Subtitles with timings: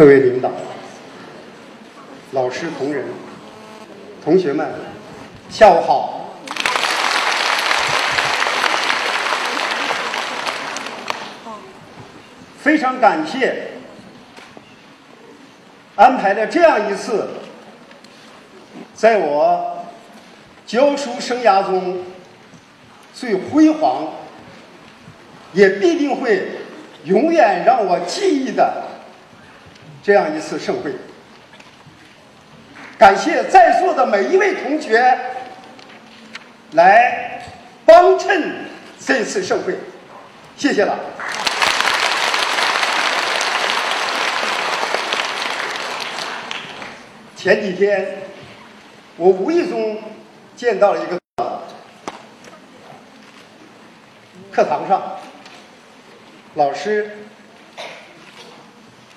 [0.00, 0.50] 各位领导、
[2.32, 3.04] 老师、同仁、
[4.24, 4.66] 同学们，
[5.50, 6.30] 下午好！
[12.58, 13.72] 非常感谢
[15.96, 17.28] 安排了这样一次，
[18.94, 19.84] 在我
[20.66, 22.06] 教书生涯中
[23.12, 24.14] 最辉煌，
[25.52, 26.52] 也必定会
[27.04, 28.84] 永远让我记忆的
[30.02, 30.94] 这样一次盛会。
[32.98, 35.18] 感谢在座的每一位同学
[36.72, 37.42] 来
[37.84, 38.66] 帮衬
[38.98, 39.74] 这次盛会，
[40.56, 40.98] 谢谢了。
[47.34, 48.18] 前几天，
[49.16, 49.98] 我无意中
[50.54, 51.18] 见到了一个
[54.52, 55.16] 课堂上，
[56.54, 57.16] 老师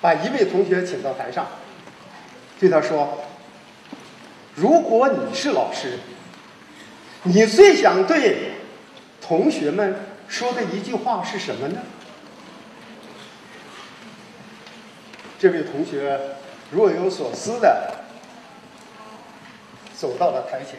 [0.04, 1.46] 把一位同学请到台上，
[2.60, 3.24] 对他说
[4.54, 5.98] ：“如果你是老师，
[7.22, 8.50] 你最想对
[9.22, 9.96] 同学们
[10.28, 11.80] 说的一句话是什么呢？”
[15.40, 16.20] 这位同学
[16.70, 17.94] 若有所思的。
[19.96, 20.78] 走到了台前，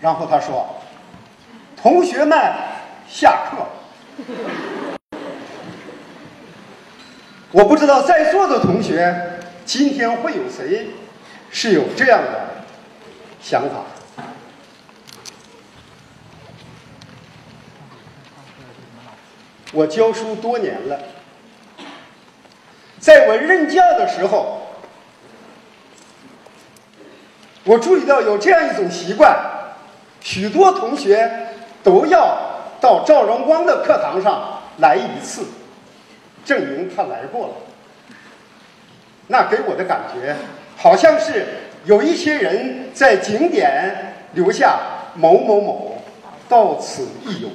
[0.00, 0.76] 然后他说
[1.76, 2.38] ：“同学们，
[3.08, 3.66] 下课。”
[7.50, 10.88] 我不知道在座的同学今天会有谁
[11.50, 12.48] 是有这样的
[13.40, 13.84] 想法。
[19.72, 20.98] 我教书多年了，
[22.98, 24.62] 在我任教的时候。
[27.64, 29.36] 我注意到有这样一种习惯，
[30.22, 31.48] 许多同学
[31.82, 32.38] 都要
[32.80, 35.44] 到赵荣光的课堂上来一次，
[36.44, 37.54] 证明他来过了。
[39.28, 40.34] 那给我的感觉，
[40.76, 41.46] 好像是
[41.84, 44.78] 有一些人在景点留下
[45.14, 46.02] 某某某，
[46.48, 47.48] 到此一游。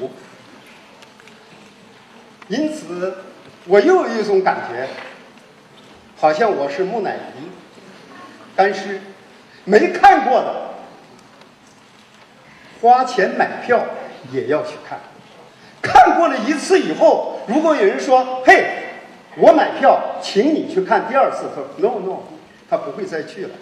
[2.49, 3.17] 因此，
[3.65, 4.87] 我又有一种感觉，
[6.17, 7.49] 好像我是木乃伊，
[8.55, 9.01] 干尸。
[9.65, 10.75] 没看过的，
[12.81, 13.85] 花钱买票
[14.29, 14.99] 也要去看。
[15.81, 18.82] 看过了一次以后，如果有人说：“嘿，
[19.37, 22.19] 我买票，请你去看第二次。”他说：“No No，
[22.69, 23.55] 他不会再去了。”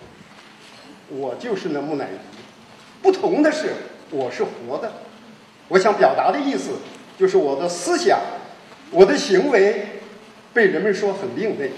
[1.10, 2.18] 我就是那木乃伊。
[3.02, 3.74] 不同的是，
[4.12, 4.92] 我是活的。
[5.68, 6.72] 我想表达的意思，
[7.18, 8.20] 就是我的思想、
[8.92, 9.86] 我的行为，
[10.54, 11.72] 被人们说很另类。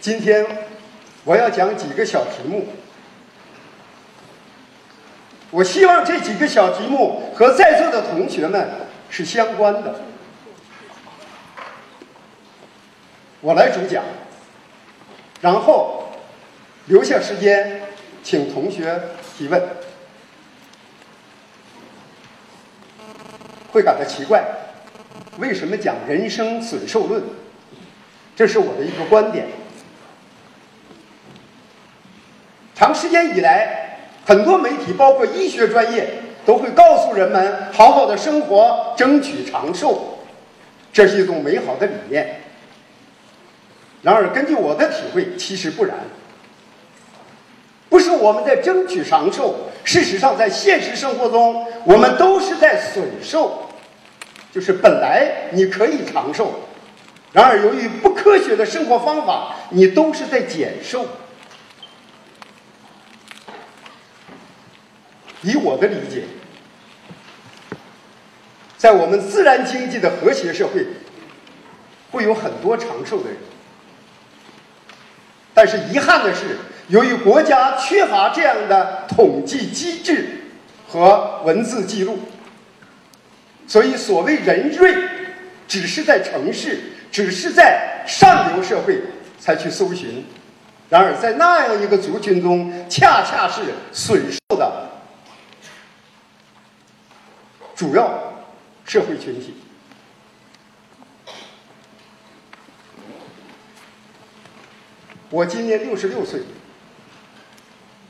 [0.00, 0.46] 今天
[1.24, 2.66] 我要讲几个小题目，
[5.56, 8.68] 我希望这几个小题目和在座的同学们
[9.08, 10.02] 是相关的。
[13.40, 14.04] 我来主讲，
[15.40, 16.10] 然后
[16.88, 17.80] 留下时间
[18.22, 19.00] 请同学
[19.38, 19.62] 提问。
[23.72, 24.44] 会感到奇怪，
[25.38, 27.22] 为什么讲人生损寿论？
[28.36, 29.46] 这是我的一个观点。
[32.74, 33.85] 长时间以来，
[34.26, 36.14] 很多媒体，包括医学专业，
[36.44, 40.18] 都会告诉人们好好的生活，争取长寿，
[40.92, 42.40] 这是一种美好的理念。
[44.02, 45.96] 然而，根据我的体会，其实不然。
[47.88, 49.54] 不是我们在争取长寿，
[49.84, 53.62] 事实上，在现实生活中，我们都是在损寿。
[54.52, 56.52] 就是本来你可以长寿，
[57.32, 61.06] 然而由于不科学的生活方法，你都是在减寿。
[65.46, 66.24] 以我的理解，
[68.76, 70.84] 在我们自然经济的和谐社会，
[72.10, 73.36] 会有很多长寿的人。
[75.54, 76.58] 但是遗憾的是，
[76.88, 80.40] 由于国家缺乏这样的统计机制
[80.88, 82.18] 和文字记录，
[83.68, 84.96] 所以所谓人瑞，
[85.68, 86.80] 只是在城市，
[87.12, 89.00] 只是在上流社会
[89.38, 90.26] 才去搜寻。
[90.88, 93.62] 然而，在那样一个族群中，恰恰是
[93.92, 94.90] 损失的。
[97.76, 98.32] 主要
[98.86, 99.54] 社会群体，
[105.28, 106.40] 我今年六十六岁。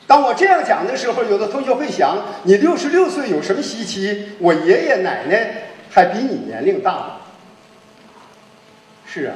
[0.06, 4.28] 当我这样讲的时候，有的同学会想：你六十六岁有什么稀奇？
[4.38, 7.16] 我爷爷奶奶还比你年龄大呢。
[9.04, 9.34] 是啊，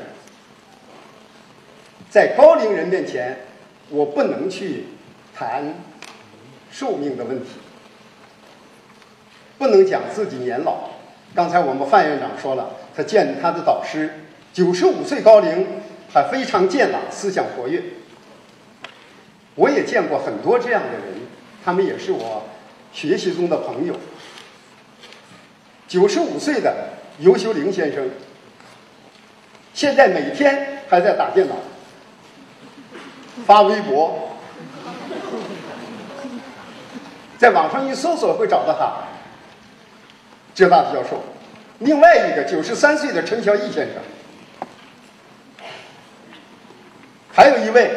[2.08, 3.36] 在高龄人面前，
[3.88, 4.84] 我不能去
[5.34, 5.74] 谈
[6.70, 7.59] 寿命的问题。
[9.60, 10.88] 不能讲自己年老。
[11.34, 14.10] 刚才我们范院长说了，他见他的导师
[14.54, 15.66] 九十五岁高龄，
[16.10, 17.82] 还非常健朗，思想活跃。
[19.56, 21.20] 我也见过很多这样的人，
[21.62, 22.44] 他们也是我
[22.90, 23.94] 学习中的朋友。
[25.86, 26.74] 九十五岁的
[27.18, 28.08] 尤修林先生，
[29.74, 31.56] 现在每天还在打电脑、
[33.44, 34.30] 发微博，
[37.36, 39.09] 在网上一搜索会找到他。
[40.60, 41.22] 浙大的教授，
[41.78, 43.94] 另外一个九十三岁的陈小艺先生，
[47.32, 47.90] 还有一位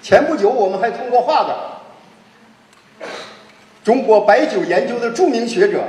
[0.00, 3.06] 前不久我们还通过话的
[3.82, 5.82] 中国白酒研究的著名学者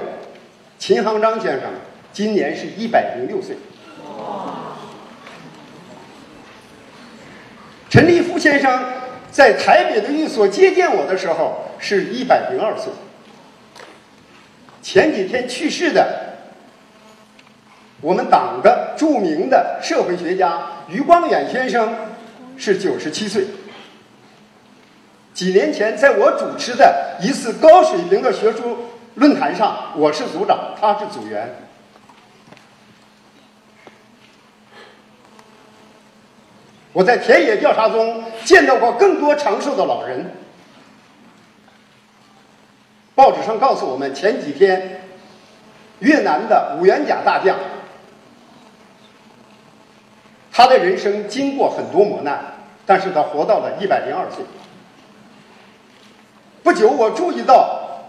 [0.79, 1.69] 秦行章先生，
[2.11, 3.55] 今年是一百零六岁。
[7.87, 8.83] 陈立夫先生
[9.29, 12.91] 在台北的寓所接见我的时候是一百零二岁。
[14.87, 16.37] 前几天去世的，
[17.99, 21.93] 我们党的著名的社会学家余光远先生
[22.55, 23.45] 是九十七岁。
[25.33, 28.77] 几年前，在我主持的一次高水平的学术
[29.15, 31.53] 论坛上，我是组长，他是组员。
[36.93, 40.31] 我在田野调查中见到过更多长寿的老人。
[43.17, 45.01] 报纸上告诉我们，前几天
[45.97, 47.57] 越南的五元甲大将，
[50.51, 52.39] 他的人生经过很多磨难，
[52.85, 54.45] 但是他活到了一百零二岁。
[56.61, 58.03] 不久，我注意到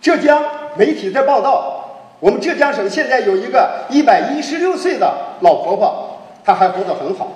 [0.00, 0.42] 浙江
[0.76, 7.32] 媒体在报道，我们浙江省现在有一个一百一十六岁的老婆婆，她还活得很好。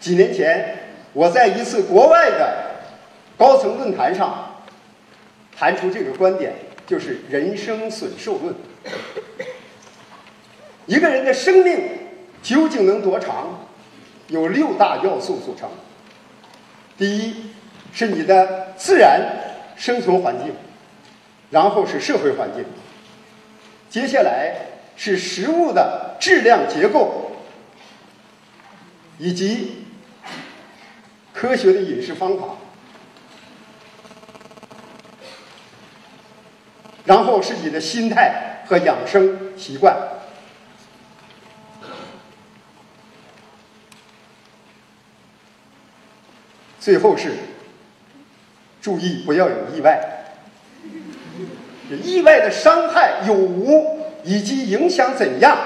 [0.00, 0.85] 几年前。
[1.16, 2.76] 我在一次国外的
[3.38, 4.54] 高层论坛上
[5.56, 6.52] 谈出这个观点，
[6.86, 8.54] 就是人生损寿论。
[10.84, 11.88] 一个人的生命
[12.42, 13.66] 究竟能多长，
[14.28, 15.70] 有六大要素组成。
[16.98, 17.46] 第一
[17.94, 19.22] 是你的自然
[19.74, 20.52] 生存环境，
[21.48, 22.62] 然后是社会环境，
[23.88, 24.54] 接下来
[24.96, 27.32] 是食物的质量结构，
[29.16, 29.85] 以及。
[31.36, 32.56] 科学的饮食方法，
[37.04, 39.94] 然后是你的心态和养生习惯，
[46.80, 47.34] 最后是
[48.80, 50.12] 注意不要有意外。
[52.02, 55.56] 意外的伤害有无以及影响怎样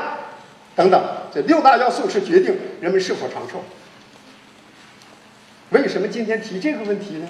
[0.74, 1.00] 等等，
[1.32, 3.62] 这六大要素是决定人们是否长寿。
[5.70, 7.28] 为什么今天提这个问题呢？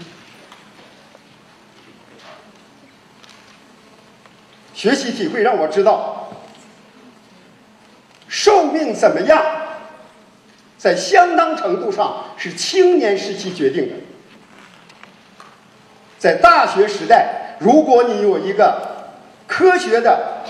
[4.73, 6.33] 学习体会让我知道，
[8.29, 9.45] 寿命怎么样，
[10.79, 13.95] 在相当程度上是青年时期决定的。
[16.19, 19.13] 在大学时代，如果你有一个
[19.47, 20.45] 科学的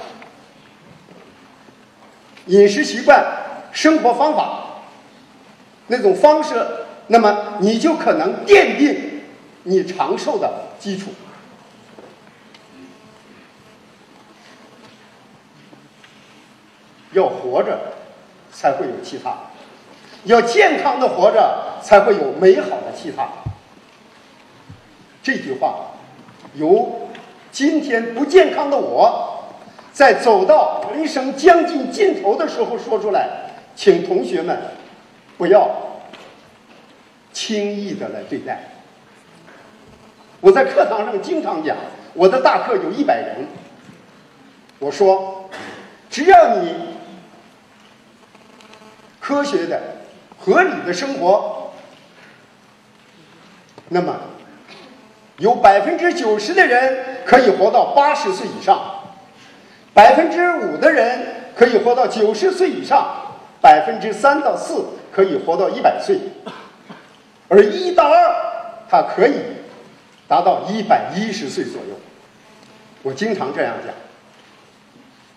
[2.46, 3.24] 饮食习惯、
[3.72, 4.82] 生活方法，
[5.88, 6.54] 那种方式。
[7.12, 9.22] 那么你就可能奠定
[9.64, 11.10] 你长寿的基础。
[17.12, 17.76] 要活着，
[18.52, 19.32] 才会有其他；
[20.22, 23.26] 要健康的活着，才会有美好的其他。
[25.20, 25.86] 这句话
[26.54, 27.08] 由
[27.50, 29.46] 今天不健康的我，
[29.92, 34.56] 在走到人生将近尽头的时候说出来，请同学们
[35.36, 35.89] 不要。
[37.40, 38.60] 轻易的来对待。
[40.42, 41.74] 我在课堂上经常讲，
[42.12, 43.46] 我的大课有一百人。
[44.78, 45.48] 我说，
[46.10, 46.74] 只要你
[49.18, 49.80] 科学的、
[50.38, 51.72] 合理的生活，
[53.88, 54.20] 那么
[55.38, 58.78] 有百分之九十的人可以活到八十岁以上，
[59.94, 66.18] 百分之五的人可以活到九十岁以上，百分之三到四可以活到一百岁。
[67.50, 68.32] 而一到二，
[68.88, 69.34] 它可以
[70.28, 71.98] 达到一百一十岁左右。
[73.02, 73.92] 我经常这样讲。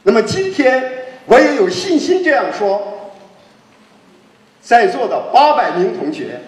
[0.04, 3.12] 那么今天我也有信心这样说，
[4.62, 6.40] 在座的八百名同学，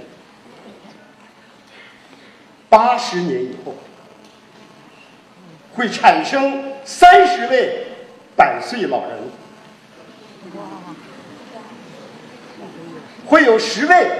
[2.70, 3.74] 八十年以后
[5.74, 7.88] 会产生三十位
[8.36, 9.18] 百岁老人，
[13.26, 14.12] 会有十位。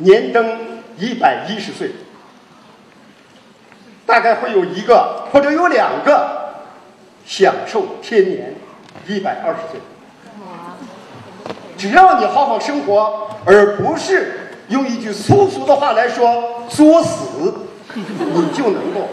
[0.00, 0.58] 年登
[0.98, 1.90] 一百一十岁，
[4.04, 6.54] 大概会有一个或者有两个
[7.24, 8.54] 享受天年
[9.06, 9.80] 一百二十岁。
[11.76, 17.54] 只要你好好生活，而不是用一句粗俗的话来说“作死”，
[17.94, 19.08] 你就能够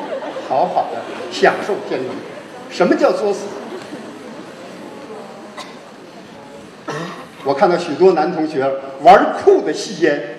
[0.50, 1.00] 好好的
[1.32, 2.12] 享受天年。
[2.70, 3.46] 什么叫作死？
[7.46, 8.70] 我看到许多男同学
[9.02, 10.37] 玩酷的吸烟、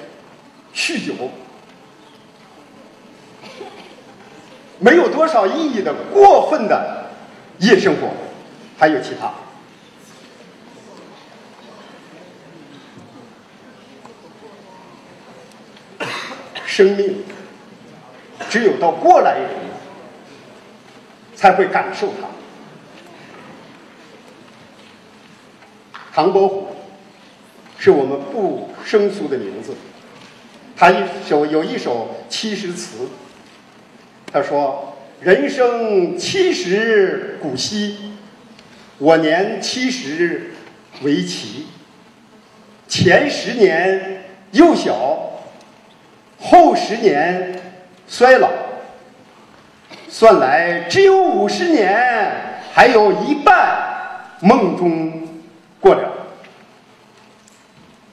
[0.78, 1.12] 酗酒，
[4.78, 7.11] 没有多少意义的过分的
[7.58, 8.08] 夜生活，
[8.78, 9.35] 还有其他。
[16.64, 17.25] 生命
[18.49, 19.50] 只有到过来人
[21.35, 22.28] 才会感受它。
[26.14, 26.68] 唐伯虎。
[27.80, 29.73] 是我们不生疏的名字。
[30.78, 33.08] 他一首有一首七十词，
[34.32, 38.12] 他说：“人生七十古稀，
[38.99, 40.52] 我年七十
[41.02, 41.66] 为奇。
[42.87, 45.32] 前十年幼小，
[46.38, 47.61] 后十年
[48.06, 48.49] 衰老，
[50.08, 52.30] 算来只有五十年，
[52.73, 55.28] 还有一半梦中
[55.80, 56.12] 过了。”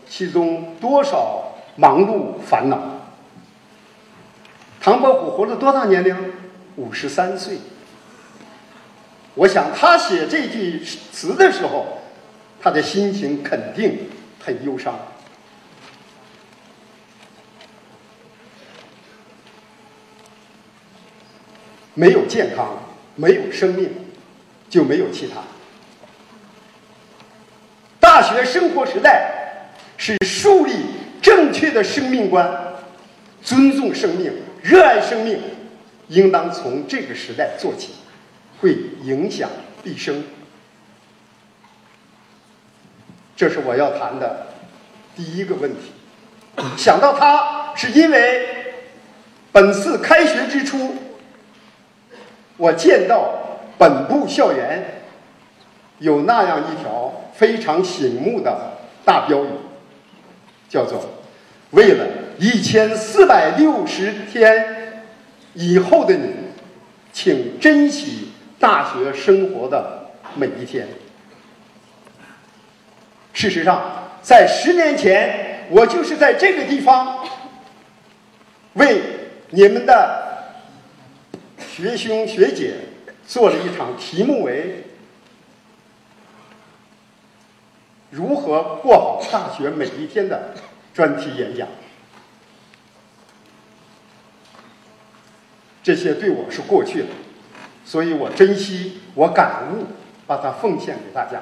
[0.10, 1.45] 其中多少
[1.76, 2.80] 忙碌烦恼？
[4.80, 6.16] 唐伯虎活了多大年龄？
[6.78, 7.58] 五十三岁。
[9.34, 12.02] 我想他写这句词的时候，
[12.62, 14.98] 他的心情肯定很忧伤。
[21.94, 22.78] 没有健康，
[23.16, 23.90] 没有生命，
[24.70, 25.42] 就没有其他。
[28.00, 29.32] 大学生活时代。
[29.98, 30.74] 是树立
[31.26, 32.48] 正确的生命观，
[33.42, 35.42] 尊重生命，热爱生命，
[36.10, 37.94] 应当从这个时代做起，
[38.62, 39.50] 会影响
[39.84, 40.24] 毕生。
[43.36, 44.46] 这是我要谈的
[45.16, 45.94] 第一个问题。
[46.78, 48.76] 想到它，是因为
[49.52, 50.96] 本次开学之初，
[52.56, 53.34] 我见到
[53.80, 55.02] 本部校园
[55.98, 59.48] 有那样一条非常醒目的大标语。
[60.68, 61.00] 叫做
[61.76, 62.08] 为了
[62.40, 65.04] 一千四百六十天
[65.54, 66.34] 以后的你，
[67.12, 70.88] 请珍惜大学生活的每一天。
[73.34, 77.28] 事实上，在十年前，我就是在这个地方
[78.74, 79.02] 为
[79.50, 80.56] 你们的
[81.60, 82.76] 学兄学姐
[83.28, 84.86] 做了一场题目为
[88.12, 90.54] “如何过好大学每一天”的。
[90.96, 91.68] 专题演讲，
[95.84, 97.08] 这些对我是过去了，
[97.84, 99.88] 所以我珍惜，我感悟，
[100.26, 101.42] 把它奉献给大家。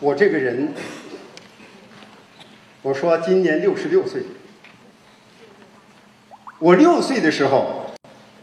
[0.00, 0.74] 我这个人，
[2.82, 4.24] 我说今年六十六岁。
[6.58, 7.86] 我六岁的时候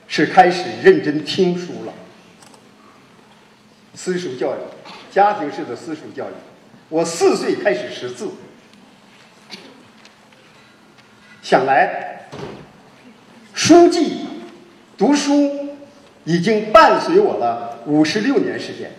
[0.07, 1.93] 是开始认真听书了，
[3.93, 4.59] 私塾教育，
[5.11, 6.33] 家庭式的私塾教育。
[6.87, 8.29] 我四岁开始识字，
[11.41, 12.29] 想来
[13.53, 14.27] 书记
[14.97, 15.75] 读书
[16.23, 18.91] 已经伴随我了五十六年时间，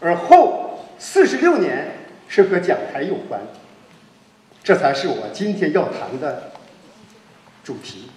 [0.00, 1.92] 而后四十六年
[2.26, 3.42] 是和讲台有关，
[4.64, 6.51] 这才是我今天要谈的。
[7.64, 8.08] 主题，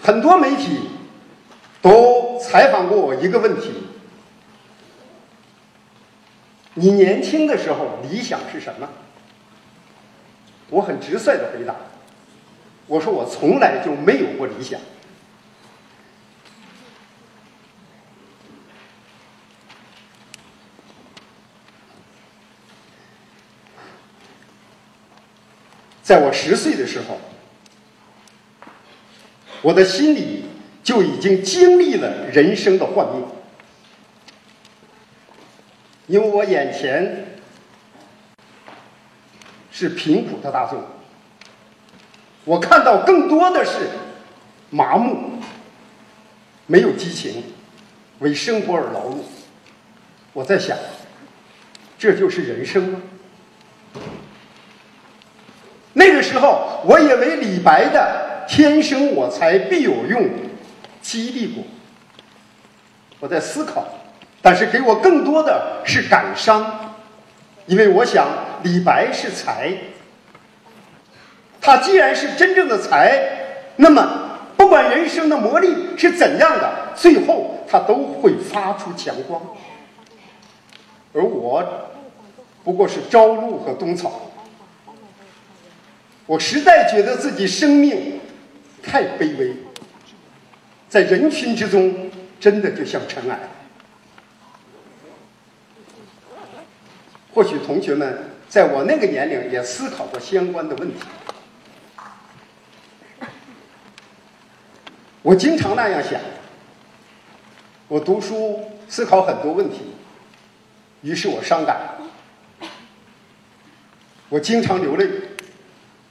[0.00, 0.88] 很多媒体
[1.80, 3.72] 都采访过我一个问题：
[6.74, 8.88] 你年轻的时候理想是什么？
[10.70, 11.74] 我很直率的回答，
[12.86, 14.80] 我说我从来就没有过理想。
[26.12, 27.18] 在我十岁的时候，
[29.62, 30.44] 我的心里
[30.84, 33.24] 就已经经历了人生的幻灭，
[36.08, 37.38] 因为我眼前
[39.70, 40.84] 是贫苦的大众，
[42.44, 43.88] 我看到更多的是
[44.68, 45.38] 麻木，
[46.66, 47.42] 没有激情，
[48.18, 49.20] 为生活而劳碌。
[50.34, 50.76] 我在想，
[51.98, 53.00] 这就是人生吗？
[55.94, 60.28] 那个时候，我也为李白的“天生我材必有用”
[61.02, 61.62] 激励过。
[63.20, 63.86] 我在思考，
[64.40, 66.94] 但是给我更多的是感伤，
[67.66, 68.26] 因为我想
[68.62, 69.72] 李白是才，
[71.60, 73.22] 他既然是真正的才，
[73.76, 79.40] 那么不管人生的磨砺是怎样的，最后他都会发出强光。
[81.14, 81.62] 而我
[82.64, 84.31] 不过是朝露和冬草，
[86.32, 88.18] 我实在觉得自己生命
[88.82, 89.54] 太卑微，
[90.88, 92.10] 在人群之中。
[92.40, 93.38] 真的就像尘埃。
[97.32, 100.98] 或许同学们在我那个年龄也思考过相关的问题。
[105.22, 106.20] 我经常那样想。
[107.86, 109.92] 我读书思考很多问题，
[111.02, 111.94] 于是我伤感。
[114.30, 115.08] 我经常流泪，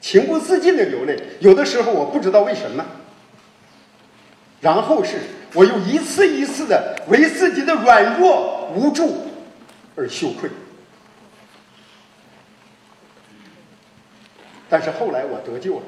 [0.02, 1.18] 情不自禁的流泪。
[1.40, 2.84] 有的时候我不知道为什么。
[4.60, 5.16] 然后是。
[5.54, 9.26] 我又一次一次的为自己的软弱无助
[9.94, 10.48] 而羞愧，
[14.70, 15.82] 但是后来我得救了，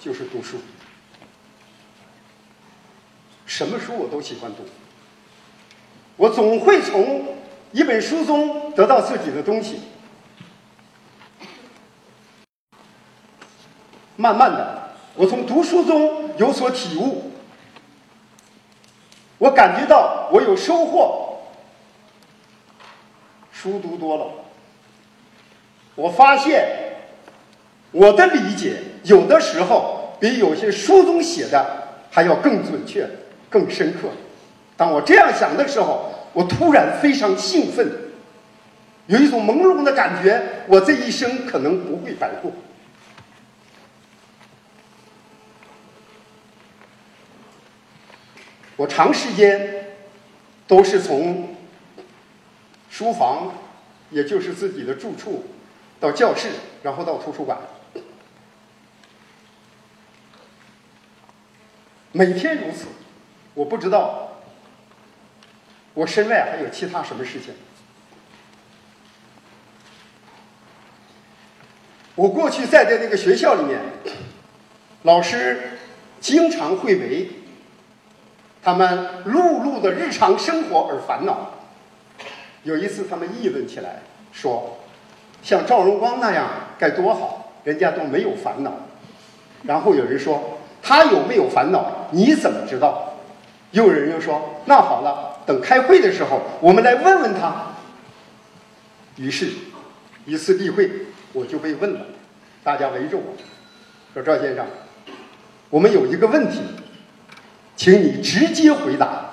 [0.00, 0.56] 就是读书，
[3.44, 4.64] 什么书我都喜欢读，
[6.16, 7.36] 我总会从
[7.72, 9.80] 一本书中得到自己的东西，
[14.16, 17.30] 慢慢的，我从读书中有所体悟。
[19.38, 21.42] 我感觉到我有收获，
[23.52, 24.26] 书读多了，
[25.94, 26.66] 我发现
[27.92, 31.64] 我的理解有的时候比有些书中写的
[32.10, 33.06] 还要更准确、
[33.50, 34.08] 更深刻。
[34.76, 37.86] 当我这样想的时候，我突然非常兴奋，
[39.06, 42.50] 有一种朦胧的感觉，我这一生可能不会白过。
[48.76, 49.86] 我长时间
[50.66, 51.56] 都是从
[52.90, 53.54] 书房，
[54.10, 55.46] 也就是自己的住处，
[55.98, 56.50] 到教室，
[56.82, 57.58] 然后到图书馆，
[62.12, 62.86] 每天如此。
[63.54, 64.42] 我不知道
[65.94, 67.54] 我身外还有其他什么事情。
[72.14, 73.80] 我过去在的那个学校里面，
[75.04, 75.78] 老师
[76.20, 77.30] 经常会为。
[78.66, 81.52] 他们碌碌的日常生活而烦恼。
[82.64, 84.02] 有一次，他们议论起来，
[84.32, 84.78] 说
[85.40, 88.72] ：“像赵荣光那样该多好，人家都没有烦恼。”
[89.62, 92.08] 然后有人说：“他有没有烦恼？
[92.10, 93.14] 你怎么知道？”
[93.70, 97.66] 又有人又说：“那好了，等开会的时候，我们来问问他。”
[99.14, 99.48] 于是，
[100.24, 100.90] 一次例会，
[101.32, 102.00] 我就被问了，
[102.64, 103.32] 大家围着我
[104.12, 104.66] 说：“赵先生，
[105.70, 106.62] 我们有一个问题。”
[107.76, 109.26] 请你直接回答，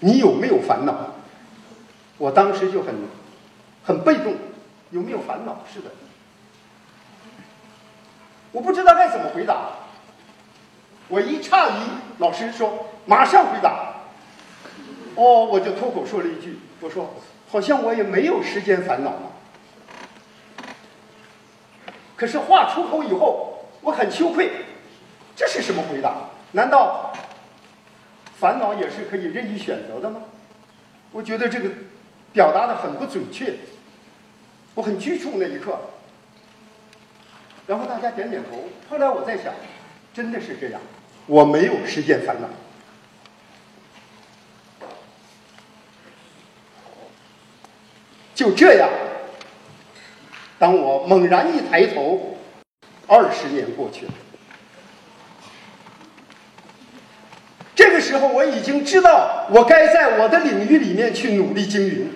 [0.00, 1.14] 你有没有烦恼？
[2.18, 2.94] 我当时就很
[3.84, 4.34] 很被动，
[4.90, 5.58] 有没有烦恼？
[5.72, 5.90] 是的，
[8.50, 9.68] 我不知道该怎么回答。
[11.08, 11.74] 我一诧异，
[12.18, 13.94] 老师说马上回答。
[15.14, 17.14] 哦，我就脱口说了一句，我说
[17.48, 19.30] 好像我也没有时间烦恼嘛。
[22.16, 24.50] 可是话出口以后，我很羞愧，
[25.36, 26.14] 这是什么回答？
[26.52, 27.12] 难道？
[28.38, 30.22] 烦恼也是可以任意选择的吗？
[31.12, 31.70] 我觉得这个
[32.32, 33.54] 表达的很不准确，
[34.74, 35.78] 我很拘束那一刻。
[37.66, 38.64] 然后大家点点头。
[38.90, 39.54] 后来我在想，
[40.12, 40.80] 真的是这样，
[41.26, 42.48] 我没有时间烦恼。
[48.34, 48.90] 就这样，
[50.58, 52.36] 当我猛然一抬头，
[53.06, 54.12] 二十年过去了。
[57.96, 62.12] 个时候，我已经知道我该在我的领域里面去努力经营。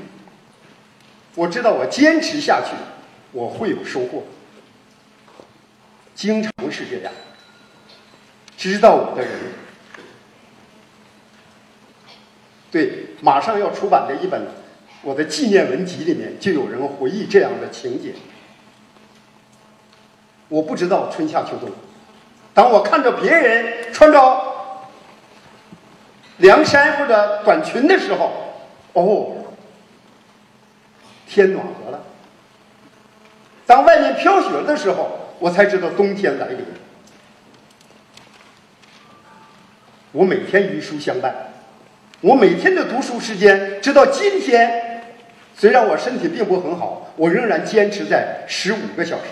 [1.34, 2.74] 我知道我坚持下去，
[3.32, 4.24] 我会有收获。
[6.14, 7.12] 经常是这样。
[8.58, 9.30] 知道我的人，
[12.70, 14.48] 对马上要出版的一本
[15.02, 18.12] 我的纪念文集里面，就有人回忆这样的情节。
[20.48, 21.70] 我不知道春夏秋冬，
[22.52, 24.49] 当我看着别人穿着。
[26.40, 28.30] 凉衫或者短裙的时候，
[28.92, 29.36] 哦，
[31.26, 32.02] 天暖和了。
[33.66, 36.58] 当外面飘雪的时候，我才知道冬天来临。
[40.12, 41.52] 我每天与书相伴，
[42.20, 45.04] 我每天的读书时间，直到今天，
[45.54, 49.30] 虽然我身体并不很好，我仍然坚持在十五个小时。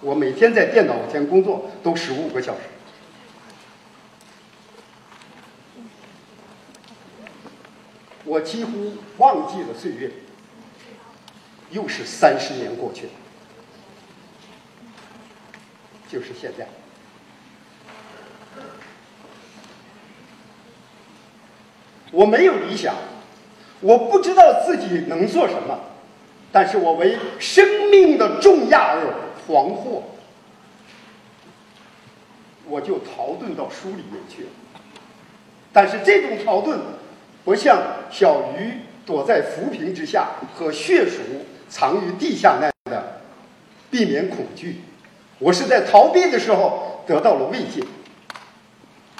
[0.00, 2.60] 我每天在电脑前工作都十五个小时。
[8.32, 10.10] 我几乎忘记了岁月，
[11.70, 13.12] 又是三十年过去了，
[16.08, 16.66] 就是现在。
[22.10, 22.94] 我没有理想，
[23.80, 25.78] 我不知道自己能做什么，
[26.50, 29.14] 但是我为生命的重压而
[29.46, 30.04] 惶惑，
[32.64, 34.48] 我就逃遁到书里面去了。
[35.70, 36.78] 但是这种逃遁，
[37.44, 38.72] 不像小鱼
[39.04, 41.20] 躲在浮萍之下和血鼠
[41.68, 43.20] 藏于地下那样的
[43.90, 44.80] 避免恐惧，
[45.38, 47.84] 我是在逃避的时候得到了慰藉，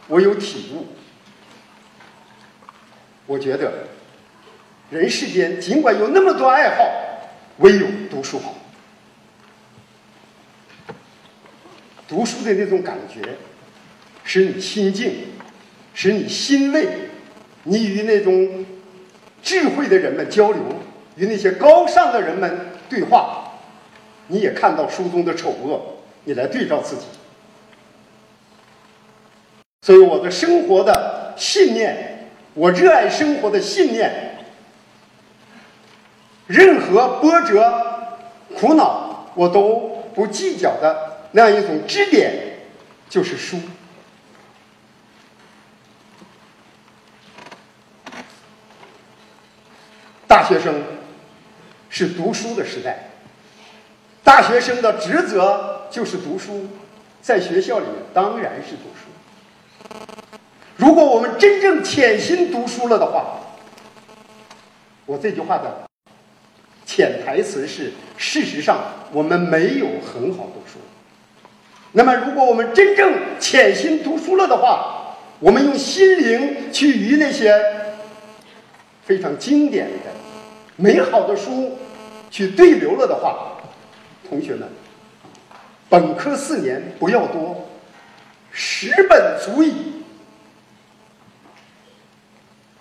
[0.06, 0.86] 我有体悟。
[3.26, 3.88] 我觉得，
[4.90, 6.84] 人世间尽管有那么多爱好，
[7.58, 8.54] 唯有读书好。
[12.08, 13.20] 读书的那种感觉，
[14.22, 15.26] 使你心静，
[15.94, 16.88] 使你欣慰，
[17.64, 18.64] 你与那种
[19.42, 20.62] 智慧的人们交流，
[21.16, 23.52] 与那些高尚的人们对话，
[24.28, 25.80] 你也看到书中的丑恶，
[26.24, 27.02] 你来对照自己。
[29.82, 32.10] 所以，我的生活的信念。
[32.54, 34.44] 我热爱生活的信念，
[36.46, 38.18] 任何波折、
[38.54, 42.58] 苦恼我都不计较的那样一种支点，
[43.08, 43.56] 就是书。
[50.32, 50.82] 大学生
[51.90, 53.10] 是读书的时代，
[54.24, 56.68] 大学生的职责就是读书，
[57.20, 59.94] 在学校里面当然是读书。
[60.76, 63.40] 如果我们真正潜心读书了的话，
[65.04, 65.82] 我这句话的
[66.86, 68.78] 潜台词是：事实上
[69.12, 70.78] 我们没有很好读书。
[71.92, 77.54] 那么，如果我们真正潜心读书了的话，我们用心灵去与那些
[79.12, 80.10] 非常经典的、
[80.76, 81.76] 美好的书
[82.30, 83.58] 去对流了的话，
[84.26, 84.66] 同学们，
[85.90, 87.68] 本科四年不要多，
[88.50, 90.02] 十本足矣。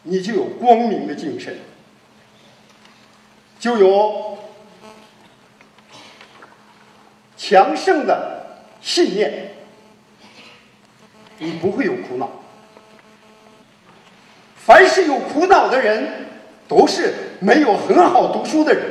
[0.03, 1.53] 你就有光明的精神，
[3.59, 4.37] 就有
[7.35, 9.51] 强盛的信念，
[11.39, 12.40] 你不会有苦恼。
[14.65, 16.27] 凡是有苦恼的人，
[16.67, 18.83] 都是没有很好读书的人，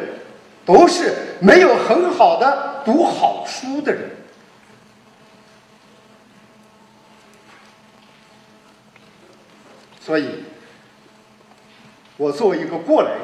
[0.65, 4.11] 都是没有很好的读好书的人。
[10.01, 10.45] 所以。
[12.17, 13.21] 我作为一个过来人，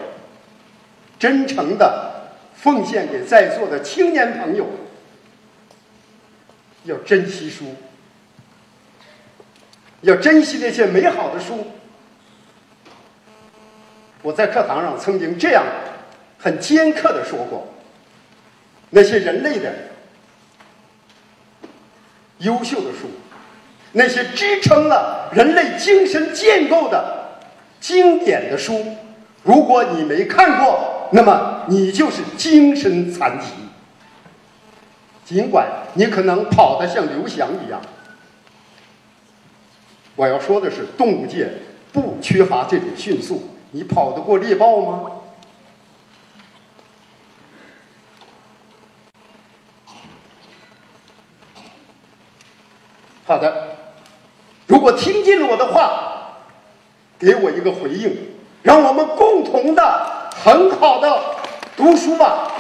[1.19, 4.67] 真诚的奉献给在座的青年朋友：
[6.85, 7.75] 要珍惜书，
[10.01, 11.67] 要珍惜那些美好的书。
[14.27, 15.65] 我在课堂上曾经这样
[16.37, 17.69] 很尖刻的说过：
[18.91, 19.73] 那些人类的
[22.39, 23.09] 优秀的书，
[23.93, 27.39] 那些支撑了人类精神建构的。
[27.79, 28.97] 经典的书，
[29.45, 33.47] 如果你没看过，那么你就是精神残疾。
[35.25, 37.81] 尽管你可能跑得像刘翔一样，
[40.17, 41.49] 我要说的是，动物界
[41.93, 43.51] 不缺乏这种迅速。
[43.77, 45.11] 你跑得过猎豹吗？
[53.27, 53.77] 好的，
[54.67, 56.05] 如果听进了我的话。
[57.19, 58.15] 给我一个回应，
[58.63, 61.19] 让我们共同的很好的
[61.75, 62.53] 读书吧。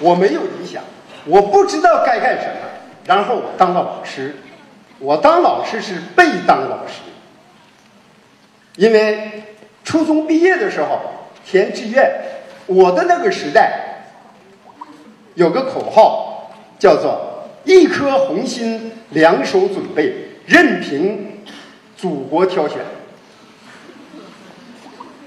[0.00, 0.82] 我没有理想，
[1.26, 2.67] 我不知道该干什么，
[3.08, 4.36] 然后我当了老师。
[5.00, 6.94] 我当老师是被当老师，
[8.76, 9.44] 因为
[9.82, 11.00] 初中毕业的时候
[11.44, 12.10] 填志愿，
[12.66, 14.04] 我的那个时代
[15.34, 17.24] 有个口号叫做。
[17.64, 21.42] 一颗红心，两手准备，任凭
[21.98, 22.78] 祖国挑选。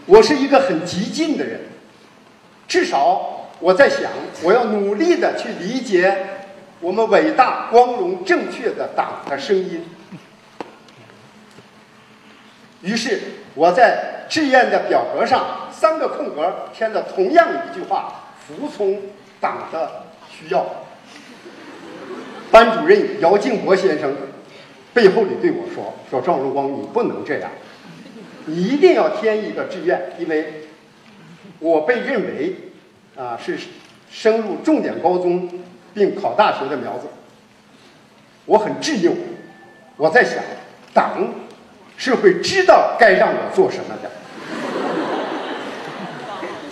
[0.08, 1.60] 我是一个很激进的人，
[2.68, 6.18] 至少我在想，我要努力的去理解
[6.82, 9.86] 我们伟大、光荣、正确的党的声音。
[12.82, 13.22] 于是
[13.54, 19.00] 我在志愿的表格上三个空格填了同样一句话：服从
[19.40, 20.66] 党的需要。
[22.50, 24.14] 班主任姚敬国先生
[24.94, 27.52] 背后里对我说：“说赵荣光，你不能这样，
[28.46, 30.68] 你一定要填一个志愿，因为
[31.60, 32.56] 我被认为
[33.16, 33.58] 啊是
[34.10, 35.48] 升入重点高中
[35.94, 37.08] 并考大学的苗子。
[38.46, 39.16] 我很执拗，
[39.98, 40.44] 我在想，
[40.94, 41.12] 党
[41.98, 44.10] 是会知道该让我做什么的。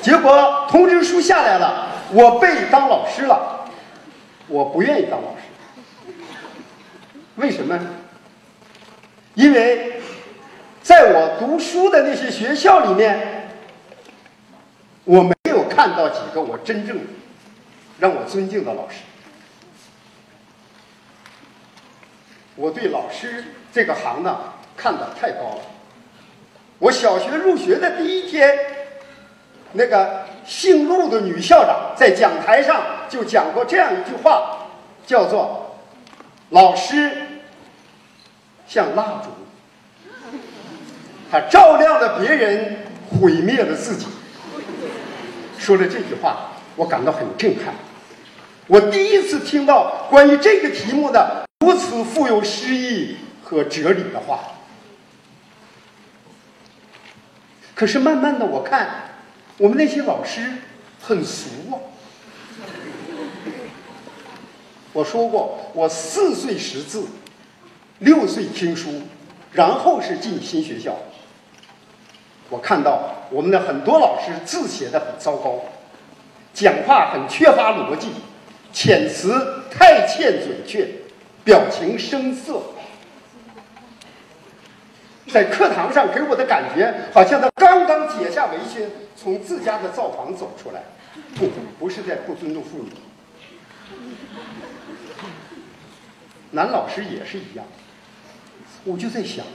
[0.02, 3.66] 结果通知书下来了，我被当老师了，
[4.48, 6.14] 我不愿意当老师。
[7.36, 7.80] 为什么？
[9.36, 10.02] 因为
[10.82, 13.50] 在我读书的那些学校里面，
[15.06, 16.98] 我没有看到几个我真正
[18.00, 18.96] 让我尊敬的老师。
[22.60, 25.62] 我对老师这个行当看得太高了。
[26.80, 28.58] 我小学入学的第一天。
[29.74, 34.66] 那个姓陆的女校长在讲台上就讲过这样一句话，
[35.06, 35.78] 叫做
[36.50, 37.12] “老师
[38.68, 39.30] 像蜡烛，
[41.30, 42.78] 他照亮了别人，
[43.22, 44.08] 毁灭了自己。”
[45.60, 47.76] 说了这句话，我感到很震撼。
[48.66, 54.54] 我第一次听到关于这个题目的如此富有诗意和哲理的话。
[57.76, 59.06] 可是慢慢的，我看。
[59.58, 60.40] 我们那些老师
[61.02, 61.76] 很俗啊！
[64.94, 67.08] 我说过，我四岁识字，
[68.00, 69.02] 六岁听书，
[69.52, 70.96] 然后是进新学校。
[72.50, 75.60] 我看到我们的很多老师字写的很糟糕，
[76.54, 78.12] 讲话很缺乏逻辑，
[78.74, 80.88] 遣词太欠准确，
[81.44, 82.62] 表情生涩。
[85.28, 90.82] 在课堂上给我的感觉，好像他刚刚解下围裙，从自家的灶房走出来。
[91.36, 91.48] 不，
[91.78, 92.90] 不是在不尊重妇女。
[96.52, 97.66] 男老师也是一样。
[98.86, 99.46] 我就在想，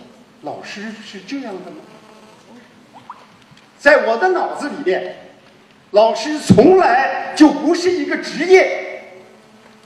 [0.43, 1.79] 老师是这样的吗？
[3.77, 5.17] 在我的脑子里面，
[5.91, 9.19] 老师从来就不是一个职业，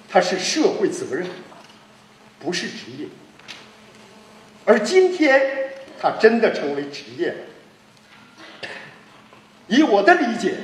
[0.08, 1.26] 他是社会责任，
[2.38, 3.06] 不是职业。
[4.64, 5.56] 而今天。
[6.00, 8.68] 他真的成为职业了。
[9.66, 10.54] 以我的理解，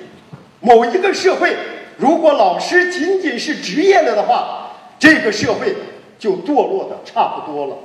[0.61, 1.57] 某一个社会
[1.97, 5.75] 如果老师仅仅是职业了的话，这个社会
[6.21, 7.77] 就堕落的差不多了。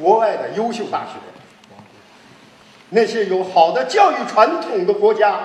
[0.00, 1.12] 国外的优秀大学，
[2.94, 5.40] 那些有好的教育传统的国家。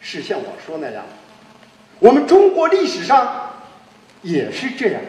[0.00, 1.04] 是像我说那样，
[1.98, 3.52] 我们中国历史上
[4.22, 5.00] 也是这样。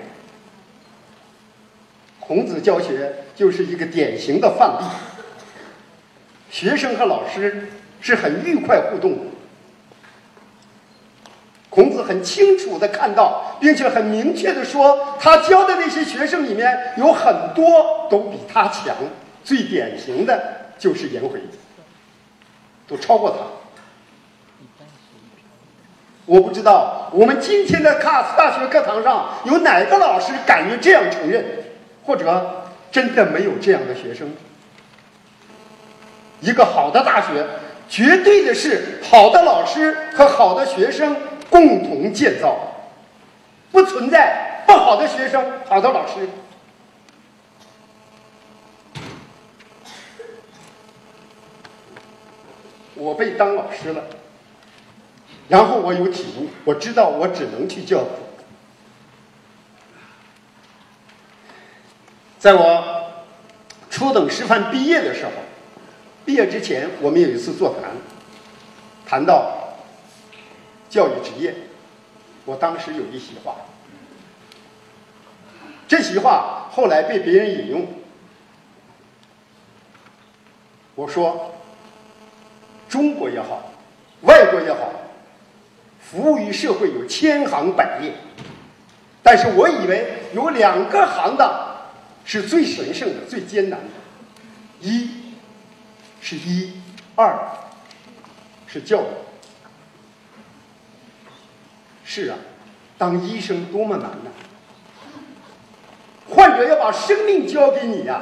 [2.19, 4.85] 孔子教学就是一个典型的范例，
[6.51, 7.69] 学生和老师
[8.01, 9.19] 是很愉快互动的。
[11.69, 18.95] 孔子很清楚的看到，并且很明确的说，他教的那些学生里面有很多都比他强，
[19.49, 21.41] 最典型的就是颜回，
[22.87, 23.37] 都超过他。
[26.27, 31.43] 我不知道我们今天的卡大学课堂上有哪个老师敢于这样承认，
[32.05, 34.31] 或者真的没有这样的学生？
[36.41, 37.43] 一个好的大学，
[37.89, 41.17] 绝对的是好的老师和好的学生
[41.49, 42.55] 共同建造，
[43.71, 46.29] 不存在不好的学生、好的老师。
[52.99, 54.03] 我被当老师了。
[55.47, 58.03] 然后我有体悟，我知道我只能去教。
[62.37, 63.11] 在我
[63.89, 65.31] 初等师范毕业的时候，
[66.23, 67.91] 毕业之前我们有一次座谈，
[69.05, 69.75] 谈到
[70.89, 71.55] 教育职业，
[72.45, 73.55] 我当时有一席话，
[75.87, 77.87] 这席话后来被别人引用，
[80.95, 81.55] 我说，
[82.89, 83.71] 中国也好，
[84.23, 84.91] 外国也好。
[86.01, 88.11] 服务于社会有千行百业，
[89.21, 91.77] 但是我以为有两个行当
[92.25, 93.85] 是最神圣的、最艰难的，
[94.81, 95.11] 一
[96.19, 96.73] 是一，
[97.15, 97.39] 二
[98.65, 99.05] 是教育。
[102.03, 102.37] 是啊，
[102.97, 104.31] 当医生多么难呐！
[106.27, 108.19] 患者要把生命交给你呀。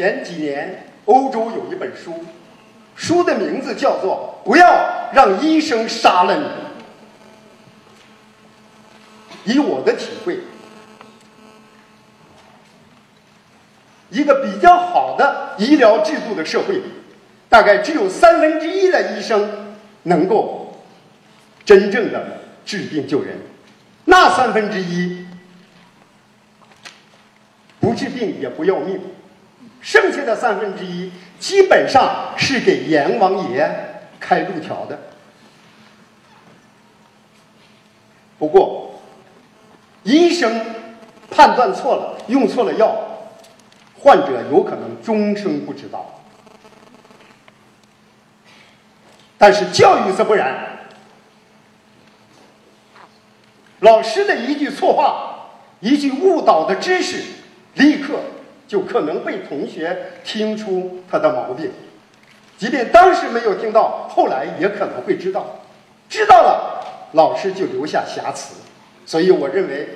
[0.00, 2.24] 前几年欧洲有一本书。
[2.96, 6.44] 书的名字叫做《不要让医生杀了你》。
[9.52, 10.38] 以我的体会，
[14.08, 16.80] 一个比较好的医疗制度的社会，
[17.50, 20.82] 大概只有三分之一的医生能够
[21.62, 23.36] 真正的治病救人。
[24.06, 25.26] 那三分之一
[27.80, 28.98] 不治病也不要命，
[29.80, 33.68] 剩下的三分之一基本上是给阎王爷
[34.18, 34.98] 开路条的。
[38.38, 39.00] 不过，
[40.02, 40.64] 医生
[41.30, 42.96] 判断错了，用错了药，
[43.98, 46.20] 患者有可能终生不知道。
[49.36, 50.78] 但是教育则不然，
[53.80, 57.22] 老师的一句错话，一句误导的知识，
[57.74, 58.20] 立刻
[58.70, 61.72] 就可能被同学听出他的毛病，
[62.56, 65.58] 即便当时没有听到，后来也可能会知道，
[66.08, 67.10] 知道了。
[67.14, 68.54] 老师就留下瑕疵，
[69.04, 69.88] 所以我认为，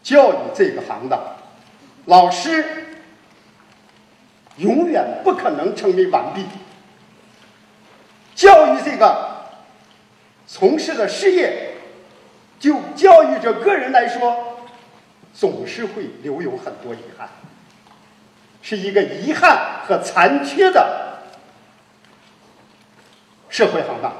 [0.00, 1.20] 教育这个行当，
[2.04, 2.64] 老师
[4.58, 6.44] 永远不可能成为完毕。
[8.36, 9.48] 教育这个
[10.46, 11.72] 从事的事业，
[12.60, 14.53] 就教育者个人来说，
[15.34, 17.28] 总是会留有很多遗憾，
[18.62, 21.18] 是一个遗憾和残缺的
[23.48, 24.14] 社会行当。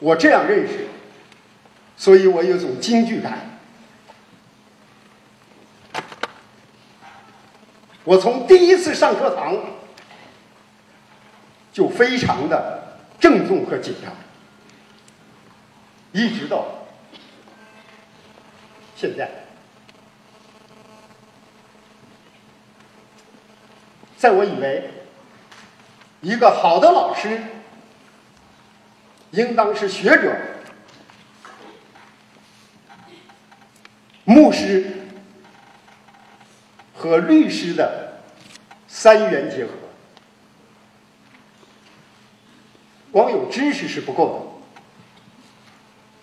[0.00, 0.88] 我这样认识，
[1.96, 3.58] 所以我有种惊惧感。
[8.04, 9.56] 我从第一次上课堂
[11.72, 14.12] 就非常的郑重和紧张，
[16.12, 16.85] 一直到
[18.96, 19.30] 现在，
[24.16, 24.90] 在我以为
[26.22, 27.40] 一个好的老师。
[29.32, 30.34] 应当是学者、
[34.24, 34.86] 牧师
[36.94, 38.20] 和律师的
[38.86, 39.72] 三元结合。
[43.10, 44.62] 光有知识是不够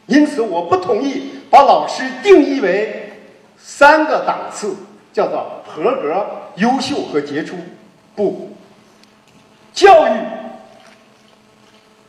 [0.08, 3.14] 的，因此我不同意把老师定义为
[3.60, 4.76] 三个档次，
[5.14, 7.56] 叫做合格、优秀和杰出。
[8.16, 8.58] 不，
[9.72, 10.20] 教育。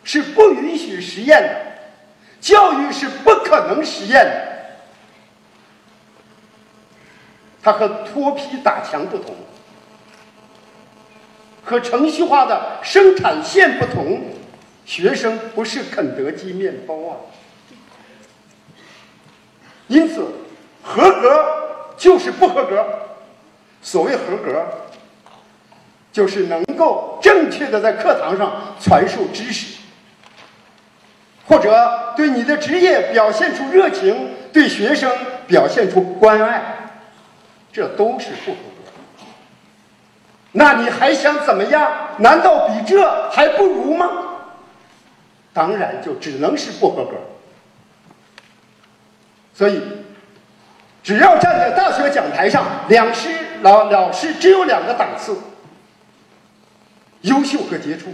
[0.03, 1.57] 是不允许实验的，
[2.41, 4.49] 教育是不可能实验的。
[7.63, 9.35] 它和脱皮打墙不同，
[11.63, 14.23] 和程序化的生产线不同。
[14.87, 17.17] 学生不是肯德基面包啊！
[19.89, 20.27] 因此，
[20.83, 21.45] 合格
[21.97, 22.85] 就是不合格。
[23.83, 24.65] 所谓合格，
[26.11, 29.79] 就是能够正确的在课堂上传授知识。
[31.47, 35.13] 或者对你的职业表现出热情，对学生
[35.47, 36.63] 表现出关爱，
[37.71, 39.27] 这都是不合格。
[40.53, 41.93] 那你还想怎么样？
[42.19, 44.11] 难道比这还不如吗？
[45.53, 47.13] 当然就只能是不合格。
[49.55, 49.81] 所以，
[51.03, 53.29] 只要站在大学讲台上，两师
[53.63, 55.37] 老老师只有两个档次：
[57.21, 58.13] 优秀和杰出。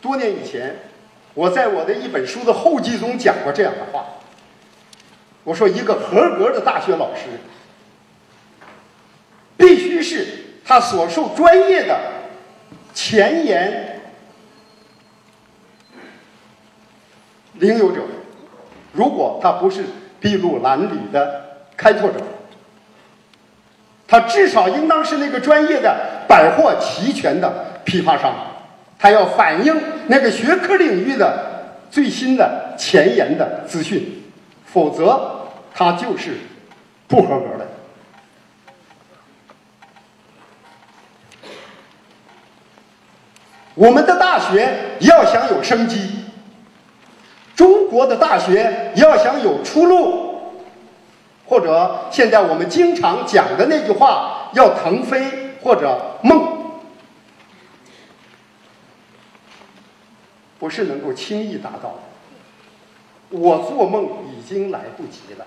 [0.00, 0.76] 多年以前，
[1.34, 4.04] 我在我的一本书的后记中讲过这样的话。
[5.44, 7.22] 我说，一个合格的大学老师，
[9.56, 10.28] 必须是
[10.64, 11.98] 他所受专业的
[12.94, 13.91] 前沿
[17.54, 18.00] 领有者。
[18.92, 19.84] 如果他不是
[20.20, 21.42] 筚路蓝缕的
[21.76, 22.18] 开拓者，
[24.06, 25.96] 他至少应当是那个专业的
[26.28, 28.34] 百货齐全的批发商。
[28.98, 29.74] 他要反映
[30.06, 34.22] 那个学科领域的最新的前沿的资讯，
[34.64, 36.36] 否则他就是
[37.08, 37.66] 不合格的。
[43.74, 46.21] 我们的大学要想有生机，
[47.62, 50.34] 中国的大学要想有出路，
[51.46, 56.44] 或者现在我们经常讲的那句话，要腾飞或者梦。
[60.58, 63.38] 不是能够轻易达到的。
[63.38, 65.46] 我做梦已经来不及了。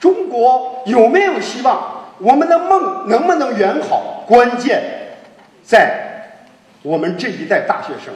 [0.00, 2.06] 中国有没有希望？
[2.18, 4.24] 我们的梦能不能圆好？
[4.26, 4.82] 关键
[5.62, 6.40] 在
[6.82, 8.12] 我们这一代大学生，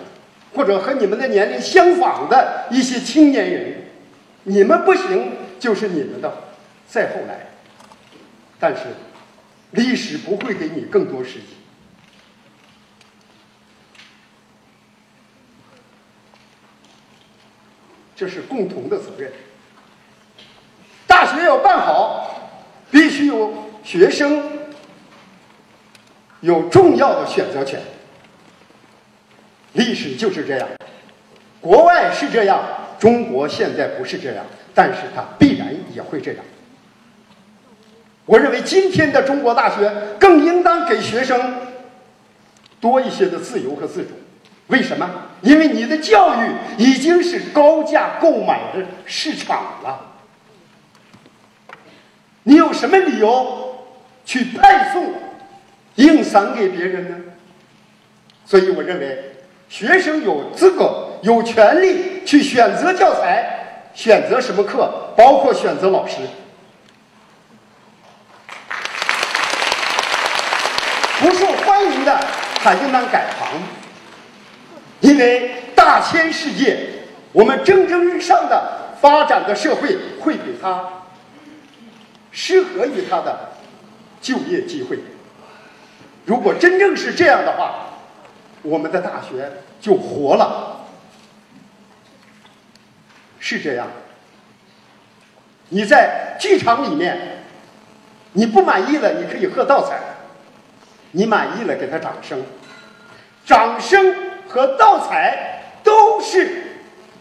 [0.56, 3.84] 或者和你们的年龄相仿的一些青年人。
[4.44, 6.32] 你们不行，就是你们的
[6.88, 7.48] 再后来。
[8.58, 8.82] 但是
[9.72, 11.42] 历史不会给你更多时间。
[18.16, 19.30] 这是共同的责任。
[21.06, 22.50] 大学要办好，
[22.90, 23.26] 必须。
[23.26, 23.52] 有
[23.82, 24.42] 学生
[26.40, 27.80] 有重要的选择权。
[29.76, 30.68] 历史就是这样，
[31.60, 32.60] 国外是这样，
[32.98, 36.44] 中国现在不是这样，但是它必然也会这样。
[38.24, 41.54] 我认为今天的中国大学更应当给学生
[42.80, 44.10] 多一些的自由和自主。
[44.68, 45.08] 为什么？
[45.42, 50.14] 因为你的教育已经是高价购买的市场了。
[52.42, 53.84] 你有什么理由
[54.24, 55.12] 去派送、
[55.96, 57.16] 硬散给别人呢？
[58.44, 59.35] 所以，我认为
[59.68, 66.16] 学生有资格、有权利去选择教材、选择什么课，包括选择老师。
[71.18, 72.18] 不受欢迎的，
[72.62, 73.48] 他应当改行，
[75.00, 76.78] 因为大千世界，
[77.32, 80.84] 我们蒸蒸日上的发展的社会会给他
[82.30, 83.52] 适合于他的
[84.20, 84.98] 就业机会。
[86.24, 87.85] 如果真正是这样的话，
[88.66, 89.50] 我们的大学
[89.80, 90.86] 就活了。
[93.38, 93.86] 是这样，
[95.68, 97.44] 你在剧场里面，
[98.32, 100.00] 你不满意了，你可以喝倒彩。
[101.12, 102.42] 你满意了，给他掌声。
[103.44, 104.14] 掌声
[104.48, 106.80] 和倒彩都是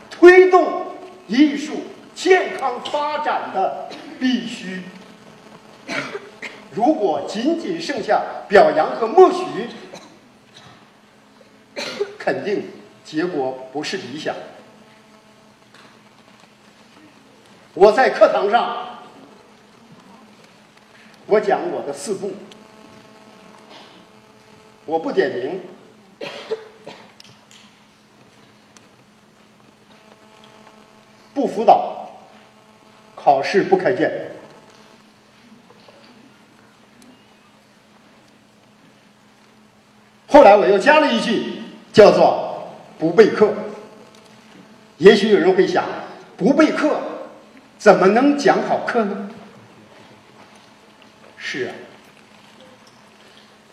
[0.10, 0.88] 推动
[1.28, 1.74] 艺术
[2.16, 3.88] 健康发展的
[4.20, 4.82] 必须。
[6.74, 9.46] 如果仅仅剩下表扬和默许，
[12.18, 12.70] 肯定
[13.04, 14.36] 结果不是理想。
[17.74, 19.00] 我在课堂上，
[21.28, 22.34] 我讲我的四步。
[24.86, 25.62] 我不点名，
[31.34, 32.12] 不辅导，
[33.16, 34.32] 考试不开卷。
[40.28, 41.55] 后来我又加了一句，
[41.96, 42.68] 叫做
[43.00, 43.54] “不备课”。
[45.00, 45.86] 也许有人会想，
[46.36, 47.00] 不备课
[47.78, 49.30] 怎么能讲好课呢？
[51.38, 51.72] 是啊，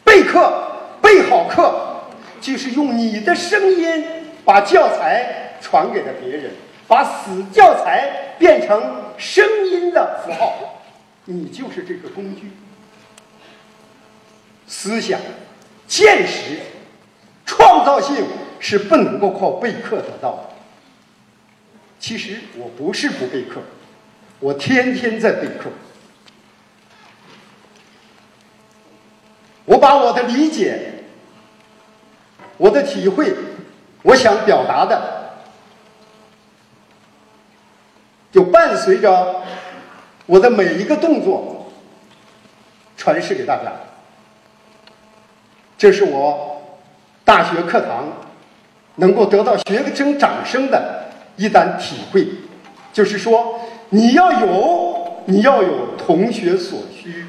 [0.05, 0.68] 备课。
[1.03, 2.05] 备好课，
[2.41, 4.05] 就是用你的声音
[4.45, 6.53] 把教材传给了别人，
[6.87, 10.81] 把死教材变成声音的符号，
[11.25, 12.53] 你就是这个工具。
[14.68, 15.18] 思想、
[15.89, 16.57] 见识、
[17.45, 18.26] 创造性
[18.61, 20.45] 是不能够靠备课得到的。
[21.99, 23.61] 其实我不是不备课，
[24.40, 25.70] 我天天在备课。
[29.64, 30.88] 我把我的理解。
[32.59, 33.34] 我的体会，
[34.03, 35.32] 我想表达的，
[38.30, 39.43] 就伴随着
[40.26, 41.72] 我的每一个动作
[42.97, 43.72] 传示给大家。
[45.76, 46.51] 这是我
[47.33, 48.12] 大学课堂
[48.97, 52.28] 能够得到学生掌声的一单体会，
[52.93, 53.59] 就是说，
[53.89, 57.24] 你要有，你要有同学所需。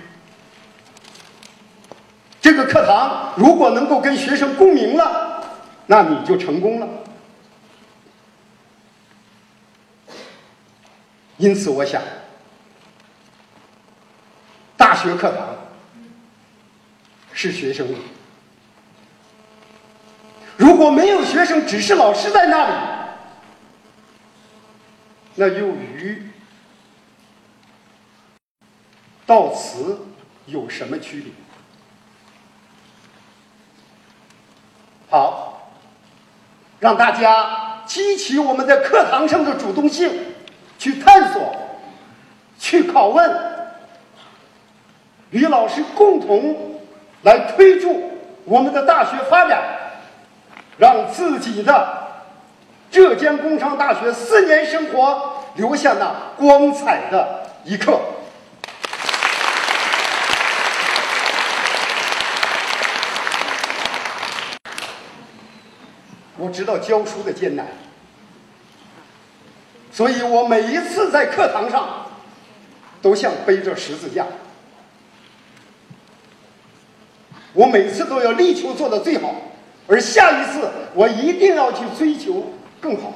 [2.42, 5.42] 这个课堂如果能够跟学生共鸣了，
[5.88, 6.88] 那你就成功了。
[11.38, 12.02] 因此，我想，
[14.76, 15.48] 大学课堂
[17.32, 17.98] 是学生的。
[20.64, 22.74] 如果没有学生，只是老师在那里，
[25.36, 26.30] 那又与
[29.26, 30.08] 到此
[30.46, 31.34] 有什么区别？
[35.10, 35.70] 好，
[36.80, 40.18] 让大家激起我们在课堂上的主动性，
[40.80, 41.54] 去探索，
[42.58, 43.68] 去拷问，
[45.32, 46.80] 与老师共同
[47.24, 48.10] 来推助
[48.46, 49.73] 我们的大学发展，
[50.78, 52.08] 让自己的
[52.90, 58.00] 浙江工商大学四年生活留下那光彩的一刻。
[66.38, 67.66] 我知道教书的艰难，
[69.92, 72.08] 所以我每一次在课堂上，
[73.02, 74.26] 都像背着十字架。
[77.54, 79.34] 我每次都要力求做到最好，
[79.88, 83.14] 而下一次我一定要去追求更好。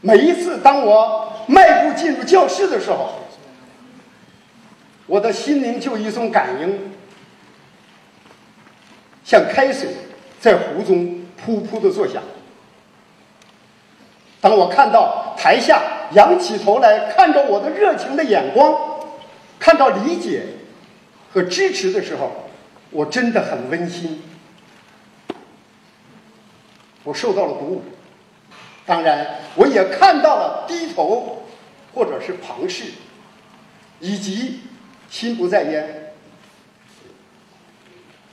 [0.00, 3.14] 每一次当我迈步进入教室的时候，
[5.06, 6.92] 我的心灵就一种感应。
[9.24, 9.88] 像开水
[10.40, 11.04] 在壶中
[11.44, 12.22] 噗噗的作响。
[14.40, 15.82] 当我看到台下
[16.12, 18.72] 仰起头来看着我的热情的眼光，
[19.58, 20.44] 看到理解
[21.32, 22.45] 和支持的时候，
[22.90, 24.22] 我真的很温馨。
[27.04, 27.82] 我受到了鼓舞，
[28.84, 31.44] 当然，我也看到了低头
[31.94, 32.84] 或者是旁视，
[34.00, 34.60] 以及
[35.08, 36.12] 心不在焉。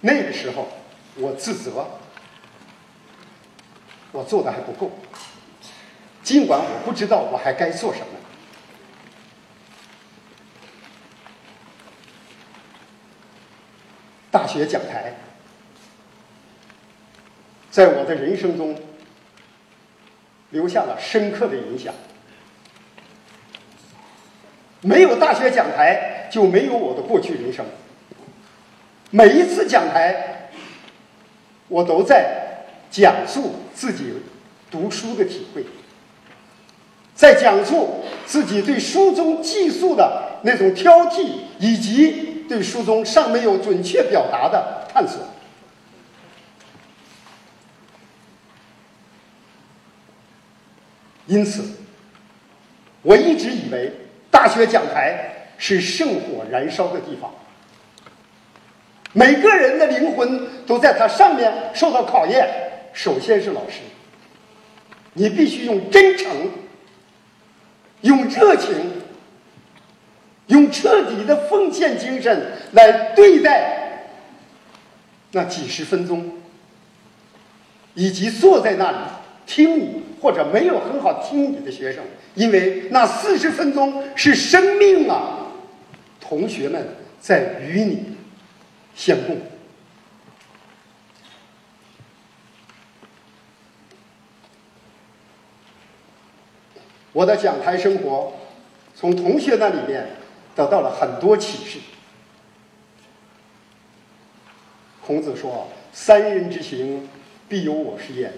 [0.01, 0.67] 那个时候，
[1.15, 1.87] 我自责，
[4.11, 4.91] 我做的还不够。
[6.23, 8.05] 尽管我不知道我还该做什么。
[14.33, 15.13] 大学讲台。
[17.69, 18.75] 在我的人生中
[20.49, 21.93] 留下了深刻的影响。
[24.81, 27.63] 没有大学讲台，就没有我的过去人生。
[29.11, 30.49] 每一次讲台，
[31.67, 34.13] 我都在讲述自己
[34.71, 35.63] 读书的体会，
[37.13, 41.27] 在讲述自己对书中记述的那种挑剔，
[41.59, 45.19] 以及对书中尚没有准确表达的探索。
[51.25, 51.63] 因此，
[53.01, 53.91] 我一直以为
[54.29, 57.33] 大学讲台是圣火燃烧的地方，
[59.13, 62.47] 每个人的灵魂都在它上面受到考验。
[62.93, 63.79] 首先是老师，
[65.13, 66.51] 你必须用真诚、
[68.01, 68.75] 用热情、
[70.47, 74.07] 用彻底的奉献精神来对待
[75.31, 76.37] 那几十分钟，
[77.93, 78.97] 以及坐在那里
[79.45, 80.03] 听你。
[80.23, 82.01] 或者没有很好听你的学生，
[82.33, 85.51] 因为那四十分钟是生命啊！
[86.21, 88.15] 同学们在与你
[88.95, 89.37] 相共。
[97.11, 98.31] 我的讲台生活，
[98.95, 100.07] 从同学那里面
[100.55, 101.79] 得到了很多启示。
[105.05, 107.09] 孔子说：“三人之行，
[107.49, 108.31] 必有我师焉。”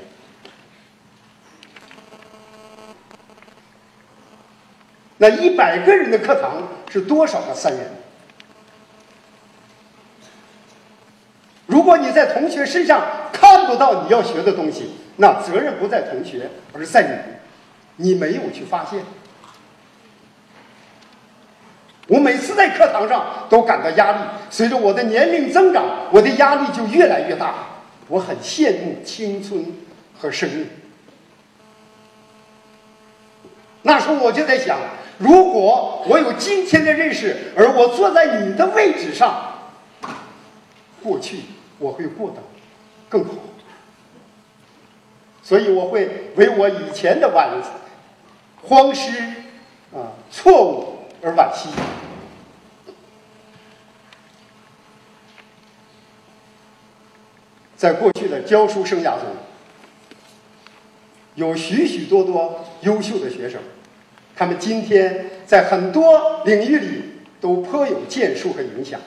[5.18, 7.92] 那一百个人的课堂是多少个三人？
[11.68, 17.38] 如果你在同学身上看不到你要学的东西，那责任不在同学，而在
[17.98, 19.04] 你，你没有去发现。
[22.08, 24.18] 我每次在课堂上都感到压力，
[24.50, 27.56] 随着我的年龄增长，我的压力就越来越大。
[28.08, 29.66] 我很羡慕青春
[30.20, 30.68] 和生命。
[33.82, 34.78] 那时候我就在想。
[35.18, 39.54] 如果我有今天的认识，而我坐在你的位置上，
[41.02, 41.40] 过去
[41.80, 42.44] 我会过得
[43.08, 43.32] 更好。
[45.42, 47.50] 所以我会为我以前的晚
[48.64, 49.10] 荒失
[49.94, 50.95] 啊错误
[51.26, 51.70] 而惋惜。
[57.76, 59.36] 在过去的教书生涯中，
[61.34, 63.60] 有许许多多优秀的学生。
[64.36, 67.04] 他们今天在很多领域里
[67.42, 69.02] 都颇有建树和影响。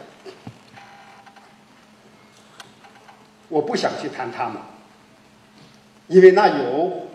[3.48, 4.60] 我不想去谈他们，
[6.08, 7.08] 因为那有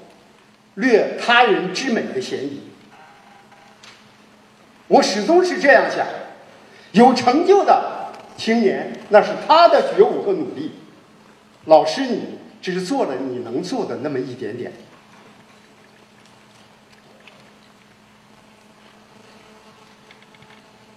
[0.76, 2.72] 略他人之美的嫌疑。
[4.93, 6.05] 我始终是这样想：
[6.91, 10.73] 有成就的青年，那是他的觉悟和努力。
[11.65, 14.71] 老师，你只是做了你能做的那么一点点。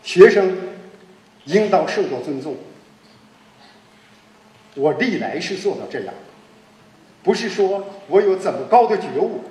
[0.02, 0.58] 学生
[1.46, 2.54] 应当受到尊重。
[4.74, 6.12] 我历来是做到这样，
[7.22, 9.42] 不是说我有怎么高的觉悟，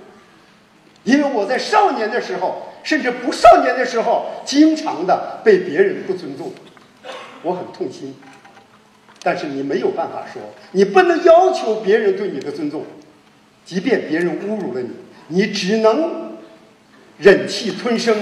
[1.03, 6.53] 因为我在少年的时候，甚至不少年的时候，经常的被别人不尊重，
[7.41, 8.15] 我很痛心。
[9.21, 12.85] 但是你没有办法说，你不能要求别人对你的尊重，
[13.65, 14.89] 即便别人侮辱了你，
[15.29, 16.37] 你只能
[17.17, 18.15] 忍气吞声。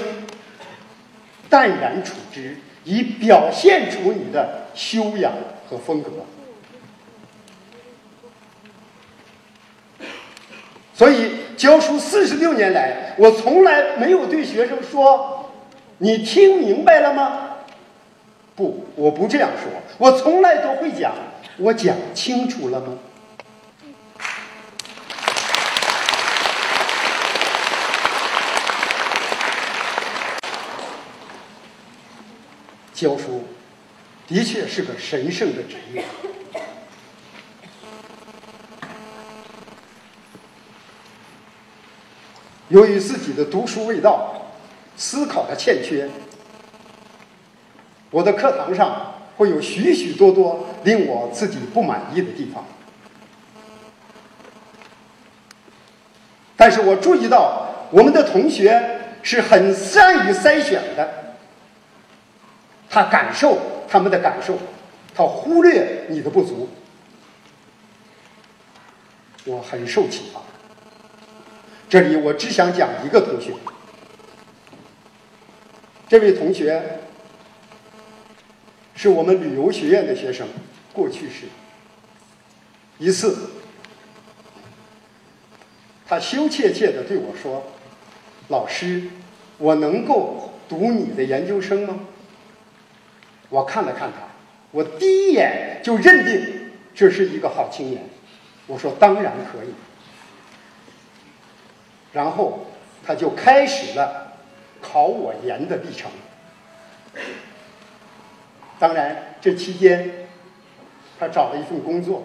[1.50, 2.56] 淡然处之，
[2.86, 5.34] 以表现出你的修养
[5.70, 6.10] 和风格。
[10.96, 15.50] 所以教书四十六年来，我从来没有对学生说
[15.98, 17.50] ：“你听明白了吗？”
[18.56, 19.72] 不，我不这样说。
[19.98, 21.12] 我从来都会讲
[21.58, 22.96] ：“我讲清楚了吗？”
[32.94, 33.44] 教书
[34.28, 36.04] 的确是个神圣的职业。
[42.74, 44.34] 由于自己的读书未到，
[44.98, 46.10] 思考的欠缺，
[48.10, 52.66] 我的课堂上会有许许多多令我自己不满意的地方。
[56.58, 61.36] 但是我注意到，我们的同学是很善于筛选的，
[62.90, 64.58] 他感受他们的感受，
[65.14, 66.68] 他忽略你的不足。
[69.46, 70.42] 我很受启发。
[71.94, 73.54] 这里我只想讲一个同学，
[76.10, 77.02] 这位同学
[78.96, 80.48] 是我们旅游学院的学生，
[80.92, 81.46] 过去式。
[82.98, 83.52] 一次，
[86.08, 87.64] 他羞怯怯的对我说
[88.50, 89.04] ：“老师，
[89.60, 92.00] 我能够读你的研究生吗？”
[93.50, 94.30] 我看了看他，
[94.72, 98.10] 我第一眼就认定这是一个好青年。
[98.66, 99.68] 我说：“当然可以。”
[102.14, 102.68] 然后
[103.06, 104.34] 他就开始了
[104.82, 106.10] 考我研的历程。
[108.80, 110.28] 当然，这期间
[111.20, 112.24] 他找了一份工作，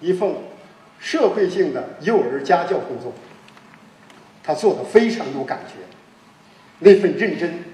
[0.00, 0.34] 一份
[0.98, 3.12] 社会性的幼儿家教工作。
[4.42, 5.74] 他做的非常有感觉，
[6.80, 7.64] 那份认真，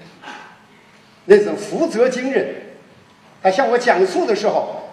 [1.25, 2.55] 那种负责精神。
[3.41, 4.83] 他向我讲述的时候，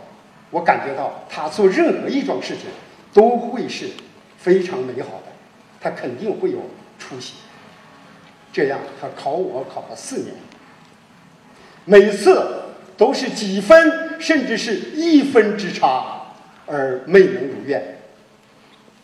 [0.51, 2.66] 我感觉到他做任何一桩事情
[3.12, 3.89] 都会是。
[4.45, 5.33] 非常美好的，
[5.81, 6.59] 他肯定会有
[6.99, 7.37] 出息。
[8.53, 10.35] 这样，他考我考了四年，
[11.87, 12.63] 每次
[12.95, 16.27] 都是几分，甚至是一分之差，
[16.67, 17.97] 而未能如愿。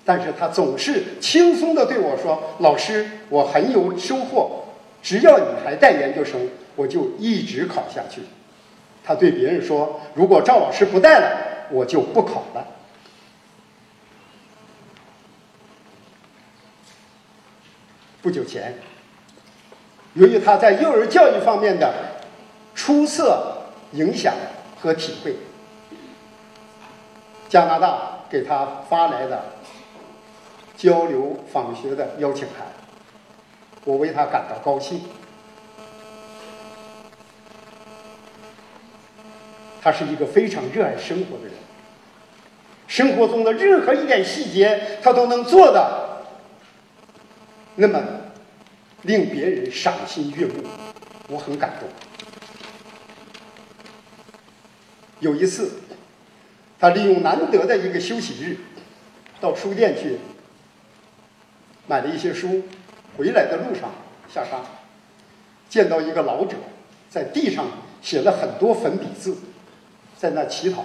[0.04, 4.64] 但是他总是轻松的对我说：“老师，我很有收获，
[5.02, 8.20] 只要你还带研究生，我就一直考下去。”
[9.02, 12.66] 他对别人说：“如果赵老师不带了，我就不考了。”
[18.22, 18.74] 不久前，
[20.12, 21.90] 由于他在幼儿教育方面的
[22.74, 23.62] 出色
[23.92, 24.34] 影响
[24.78, 25.36] 和体会，
[27.48, 29.42] 加拿大给他发来的
[30.76, 32.66] 交流访学的邀请函，
[33.84, 35.00] 我为他感到高兴。
[39.80, 41.54] 他是一个非常热爱生活的人，
[42.86, 46.09] 生活中的任何一点细节，他都能做的。
[47.80, 47.98] 那么，
[49.04, 50.62] 令别人赏心悦目，
[51.28, 51.88] 我很感动。
[55.20, 55.80] 有一次，
[56.78, 58.58] 他利用难得的一个休息日，
[59.40, 60.18] 到书店去
[61.86, 62.64] 买了一些书，
[63.16, 63.90] 回来的路上
[64.28, 64.60] 下山，
[65.70, 66.58] 见到一个老者
[67.08, 67.64] 在地上
[68.02, 69.38] 写了很多粉笔字，
[70.18, 70.84] 在那乞讨。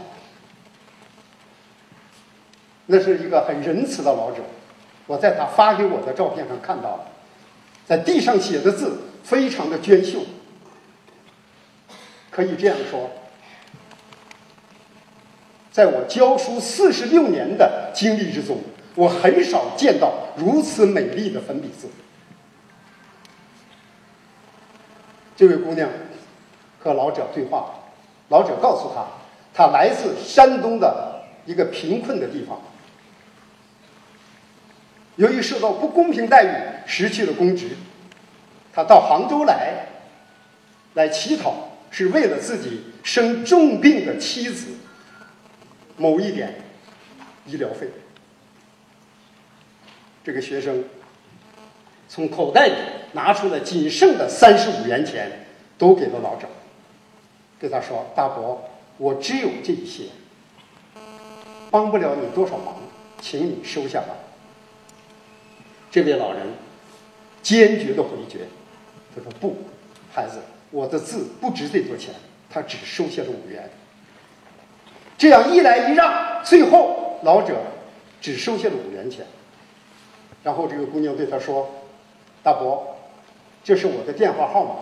[2.85, 4.41] 那是一个很仁慈的老者。
[5.07, 7.05] 我在他发给我的照片上看到，
[7.85, 10.21] 在地上写的字非常的娟秀。
[12.31, 13.09] 可以这样说，
[15.71, 18.57] 在我教书四十六年的经历之中，
[18.95, 21.87] 我很少见到如此美丽的粉笔字。
[25.37, 25.89] 这位姑娘
[26.79, 27.75] 和老者对话，
[28.29, 29.05] 老者告诉她，
[29.53, 32.59] 她来自山东的一个贫困的地方。
[35.15, 37.69] 由于受到不公平待遇，失去了公职，
[38.73, 39.85] 他到杭州来，
[40.95, 44.73] 来乞讨，是为了自己生重病的妻子
[45.95, 46.55] 某一点
[47.45, 47.87] 医疗费。
[50.23, 50.83] 这个学生
[52.09, 52.73] 从口袋里
[53.13, 55.45] 拿出了仅剩的三十五元钱，
[55.77, 56.47] 都给了老者，
[57.57, 60.05] 对他说：“大伯，我只有这些，
[61.71, 62.75] 帮不了你多少忙，
[63.21, 64.07] 请你收下吧。”
[65.95, 66.41] 这位老人
[67.41, 68.39] 坚决的回绝，
[69.15, 69.55] 他说：“不，
[70.11, 70.39] 孩子，
[70.69, 72.13] 我的字不值这多钱。”
[72.51, 73.69] 他只收下了五元。
[75.17, 77.55] 这样一来一让，最后老者
[78.19, 79.25] 只收下了五元钱。
[80.43, 81.69] 然后这个姑娘对他说
[82.43, 82.97] ：“大伯，
[83.63, 84.75] 这是我的电话号码，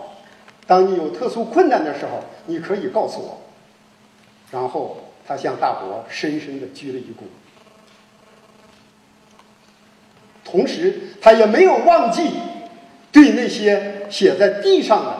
[0.66, 3.38] 当你有特殊困难的时候，你可以告诉我。”
[4.50, 7.22] 然后他向大伯深深的鞠了一躬。
[10.54, 12.30] 同时，他也没有忘记
[13.10, 15.16] 对那些写在地上的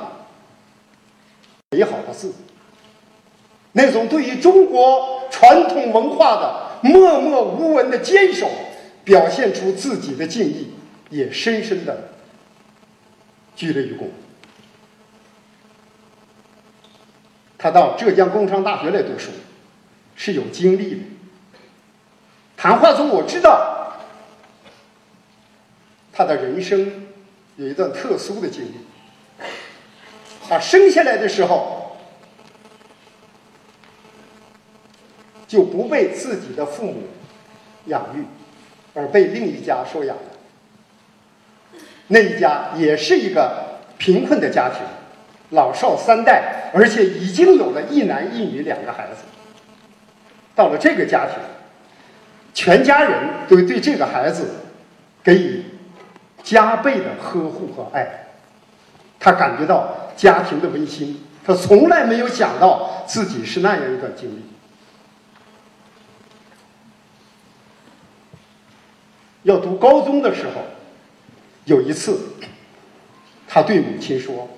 [1.70, 2.32] 美好的字，
[3.72, 8.49] 那种对于中国传统文化的默默无闻的坚守，
[9.03, 10.72] 表现出自己的敬意，
[11.11, 12.11] 也深深的
[13.57, 14.05] 鞠了一躬。
[17.59, 19.32] 他到浙江工商大学来读书，
[20.14, 21.01] 是有经历的。
[22.57, 23.80] 谈话中，我知道。
[26.15, 27.09] 他的人生
[27.57, 28.75] 有一段特殊的经历。
[30.47, 31.97] 他生下来的时候
[35.47, 37.03] 就不被自己的父母
[37.87, 38.25] 养育，
[38.95, 40.23] 而被另一家收养了。
[42.09, 44.81] 那一家也是一个贫困的家庭，
[45.51, 49.23] 老少三代，而且已经有了一男一女两个孩子。
[50.55, 51.37] 到了这个家庭，
[52.53, 54.51] 全家人都对这个孩子
[55.23, 55.54] 给予
[56.45, 58.26] 加倍的呵护和爱，
[59.18, 61.24] 他感觉到家庭的温馨。
[61.45, 64.42] 他从来没有想到自己是那样一段经历。
[69.42, 70.62] 要读高中的时候。
[71.66, 72.20] 有一次，
[73.49, 74.51] 他对母亲说：“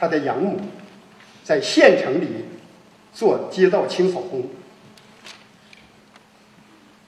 [0.00, 0.58] 他的养母
[1.44, 2.46] 在县城里
[3.12, 4.48] 做街道清扫工。”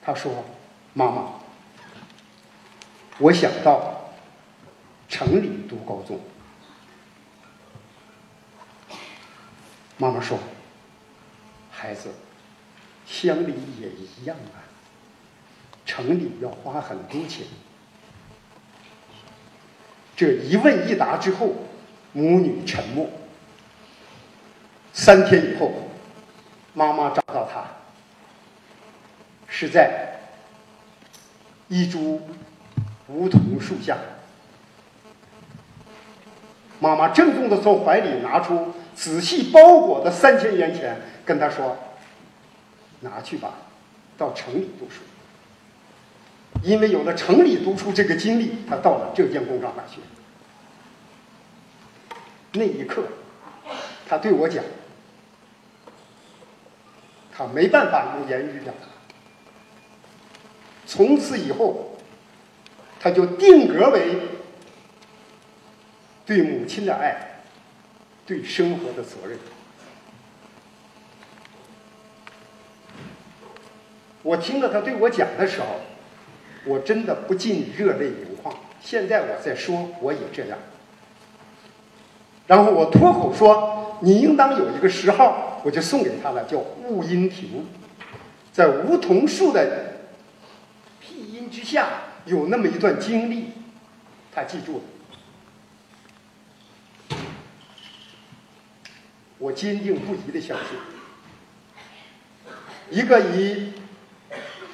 [0.04, 0.44] 他说
[0.92, 1.37] ：“妈妈，
[3.18, 4.12] 我想到
[5.08, 6.20] 城里读高中。”
[9.98, 10.38] 妈妈说
[11.72, 12.10] ：“孩子，
[13.06, 14.62] 乡里也一样啊，
[15.84, 17.46] 城里要花很多钱。”
[20.14, 21.54] 这一问一答之后，
[22.12, 23.08] 母女沉默。
[24.92, 25.72] 三天以后，
[26.74, 27.64] 妈妈找到他，
[29.48, 30.20] 是在
[31.68, 32.20] 一株
[33.08, 33.98] 梧桐树下。
[36.80, 41.76] 妈妈郑重的从怀里拿出仔细包裹的三千元钱，跟他说
[43.00, 43.54] ：“拿去吧，
[44.16, 45.02] 到城里读书。”
[46.62, 50.00] 因为有了城里读书这个经历，他到了浙江工商大学。
[52.52, 53.04] 那一刻，
[54.08, 54.64] 他对我讲
[57.36, 58.86] ：“他没办法用言语表达。
[60.86, 61.87] 从此以后，
[63.00, 64.16] 他就定格为
[66.26, 67.42] 对母亲的爱，
[68.26, 69.38] 对生活的责任。”
[74.22, 75.66] 我听了他对我讲的时候。
[76.64, 78.54] 我真的不禁热泪盈眶。
[78.82, 80.58] 现在我在说，我也这样。
[82.46, 87.64] 然后我脱口说：“你应当有一个十号，我就送给他了，叫雾音亭，
[88.52, 90.00] 在梧桐树的
[91.00, 91.88] 庇荫之下，
[92.28, 93.52] 有那么一段经历，
[94.32, 94.82] 他记住
[97.10, 97.18] 了。
[99.38, 100.78] 我坚定不移的相信，
[102.90, 103.72] 一个以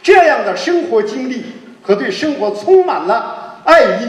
[0.02, 1.44] 这样的生活经历。”
[1.84, 4.08] 和对生活充满了爱意，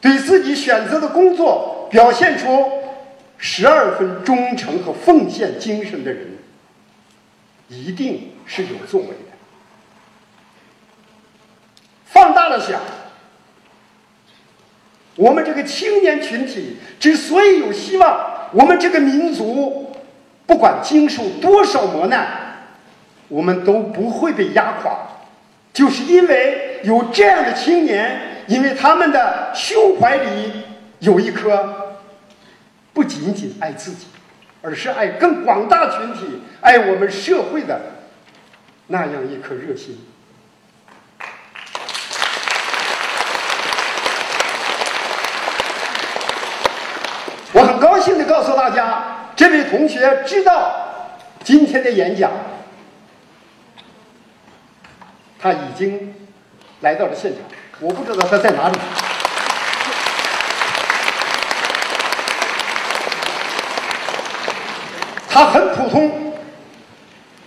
[0.00, 2.70] 对自己选择的工作表现出
[3.36, 6.38] 十二分忠诚和奉献精神的人，
[7.66, 9.27] 一定是有作为的。
[12.18, 12.80] 放大了想，
[15.14, 19.94] 我们这个青年群体之所以有希望，我们这个民族
[20.44, 22.26] 不管经受多少磨难，
[23.28, 24.98] 我们都不会被压垮。
[25.72, 30.64] 就是因为有这样的青年，因为他们的胸怀里
[30.98, 31.94] 有一颗
[32.92, 34.06] 不仅仅爱自己，
[34.60, 37.80] 而是爱更广大群体、爱我们社会的
[38.88, 40.00] 那样一颗热心。
[47.50, 49.04] 我很高兴的告诉大家，
[49.36, 50.72] 这位同学知道
[51.44, 52.30] 今天的演讲。
[55.38, 56.14] 他已经
[56.80, 57.42] 来到了现场，
[57.80, 58.78] 我不知道他在哪里。
[65.28, 66.32] 他很普通，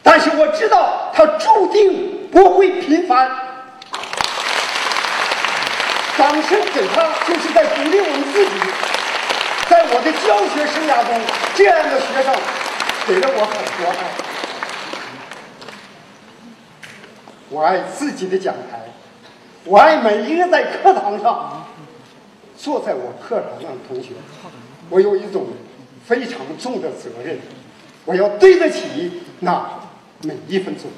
[0.04, 3.30] 但是我知道他注定不会平凡。
[6.18, 8.52] 掌声给他，就是在鼓励我们自己。
[9.72, 11.18] 在我的教学生涯中，
[11.56, 12.36] 这样的学生
[13.08, 13.96] 给了我很多爱。
[17.50, 18.90] 我爱自己的讲台，
[19.64, 21.66] 我爱每一个在课堂上
[22.58, 24.10] 坐在我课堂上的同学。
[24.90, 25.48] 我有一种
[26.06, 27.40] 非常重的责任，
[28.04, 29.70] 我要对得起那
[30.24, 30.92] 每一分钟。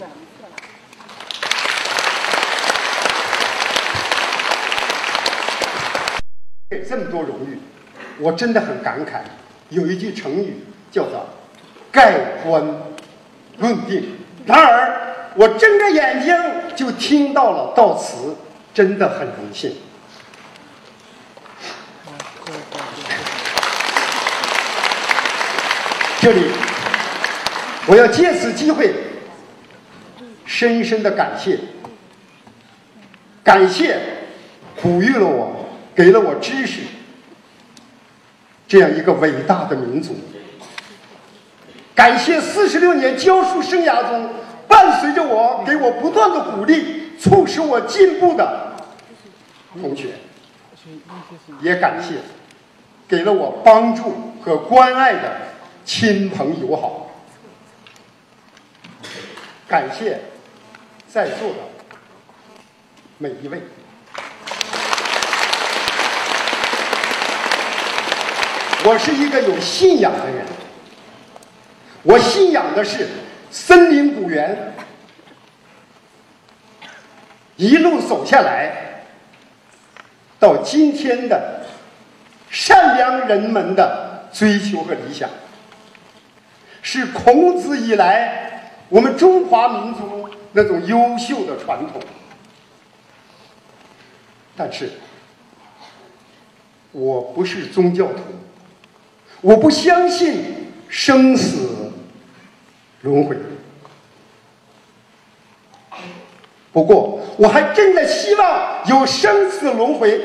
[6.71, 7.59] 给这么多荣誉，
[8.19, 9.21] 我真的很感慨。
[9.69, 10.57] 有一句成语
[10.91, 11.25] 叫做
[11.91, 12.63] “盖棺
[13.57, 14.99] 论定”，然而。
[15.35, 16.31] 我睁着眼睛
[16.75, 18.35] 就听到了悼词，
[18.71, 19.75] 真的很荣幸。
[26.19, 26.43] 这里，
[27.87, 28.93] 我要借此机会，
[30.45, 31.57] 深深的感谢，
[33.43, 33.97] 感谢
[34.83, 36.81] 哺育了我，给了我知识。
[38.73, 40.15] 这样一个伟大的民族，
[41.93, 44.27] 感谢四十六年教书生涯中
[44.67, 48.75] 伴随着我、给我不断的鼓励、促使我进步的
[49.79, 50.15] 同学，
[51.61, 52.15] 也感谢
[53.07, 55.37] 给了我帮助和关爱的
[55.85, 57.11] 亲朋友好，
[59.67, 60.19] 感谢
[61.07, 61.57] 在座的
[63.19, 63.61] 每一位。
[68.85, 70.45] 我是一个有信仰的人，
[72.03, 73.07] 我信仰的是
[73.49, 74.73] 森林古猿，
[77.55, 79.05] 一路走下来，
[80.37, 81.65] 到今天的
[82.49, 85.29] 善良人们的追求和理想，
[86.81, 92.01] 是孔子以来我们中华民族那种优秀的传统。
[94.57, 94.91] 但是，
[96.91, 98.21] 我不是宗教徒。
[99.43, 101.91] 我不相信生死
[103.01, 103.35] 轮回，
[106.71, 110.21] 不过我还真的希望有生死轮回。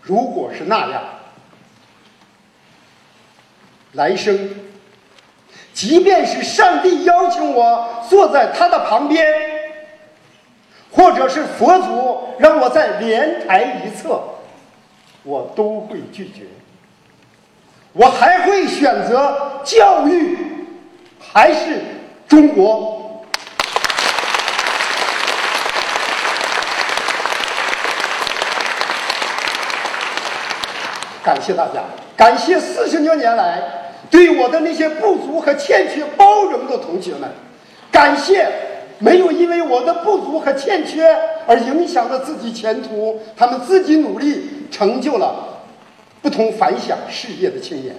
[0.00, 1.02] 如果是那样，
[3.92, 4.48] 来生，
[5.74, 9.26] 即便是上帝邀请我坐在他的旁边，
[10.90, 14.22] 或者是佛祖让我在莲台一侧，
[15.24, 16.44] 我都会拒绝。
[17.98, 20.36] 我还会选择教育，
[21.18, 21.80] 还是
[22.28, 23.24] 中国？
[31.24, 31.80] 感谢大家，
[32.14, 33.62] 感谢四十多年来
[34.10, 37.30] 对我的那些不足和欠缺包容的同学们，
[37.90, 38.46] 感谢
[38.98, 41.16] 没有因为我的不足和欠缺
[41.46, 45.55] 而影响了自己前途，他们自己努力成就了。
[46.26, 47.94] 不同凡响事业的青年，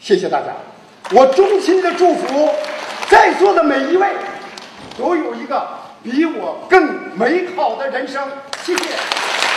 [0.00, 0.46] 谢谢大家！
[1.12, 2.50] 我衷心的祝福
[3.08, 4.08] 在座的每一位
[4.98, 5.68] 都有一个
[6.02, 8.28] 比我更美好的人生。
[8.64, 9.47] 谢谢。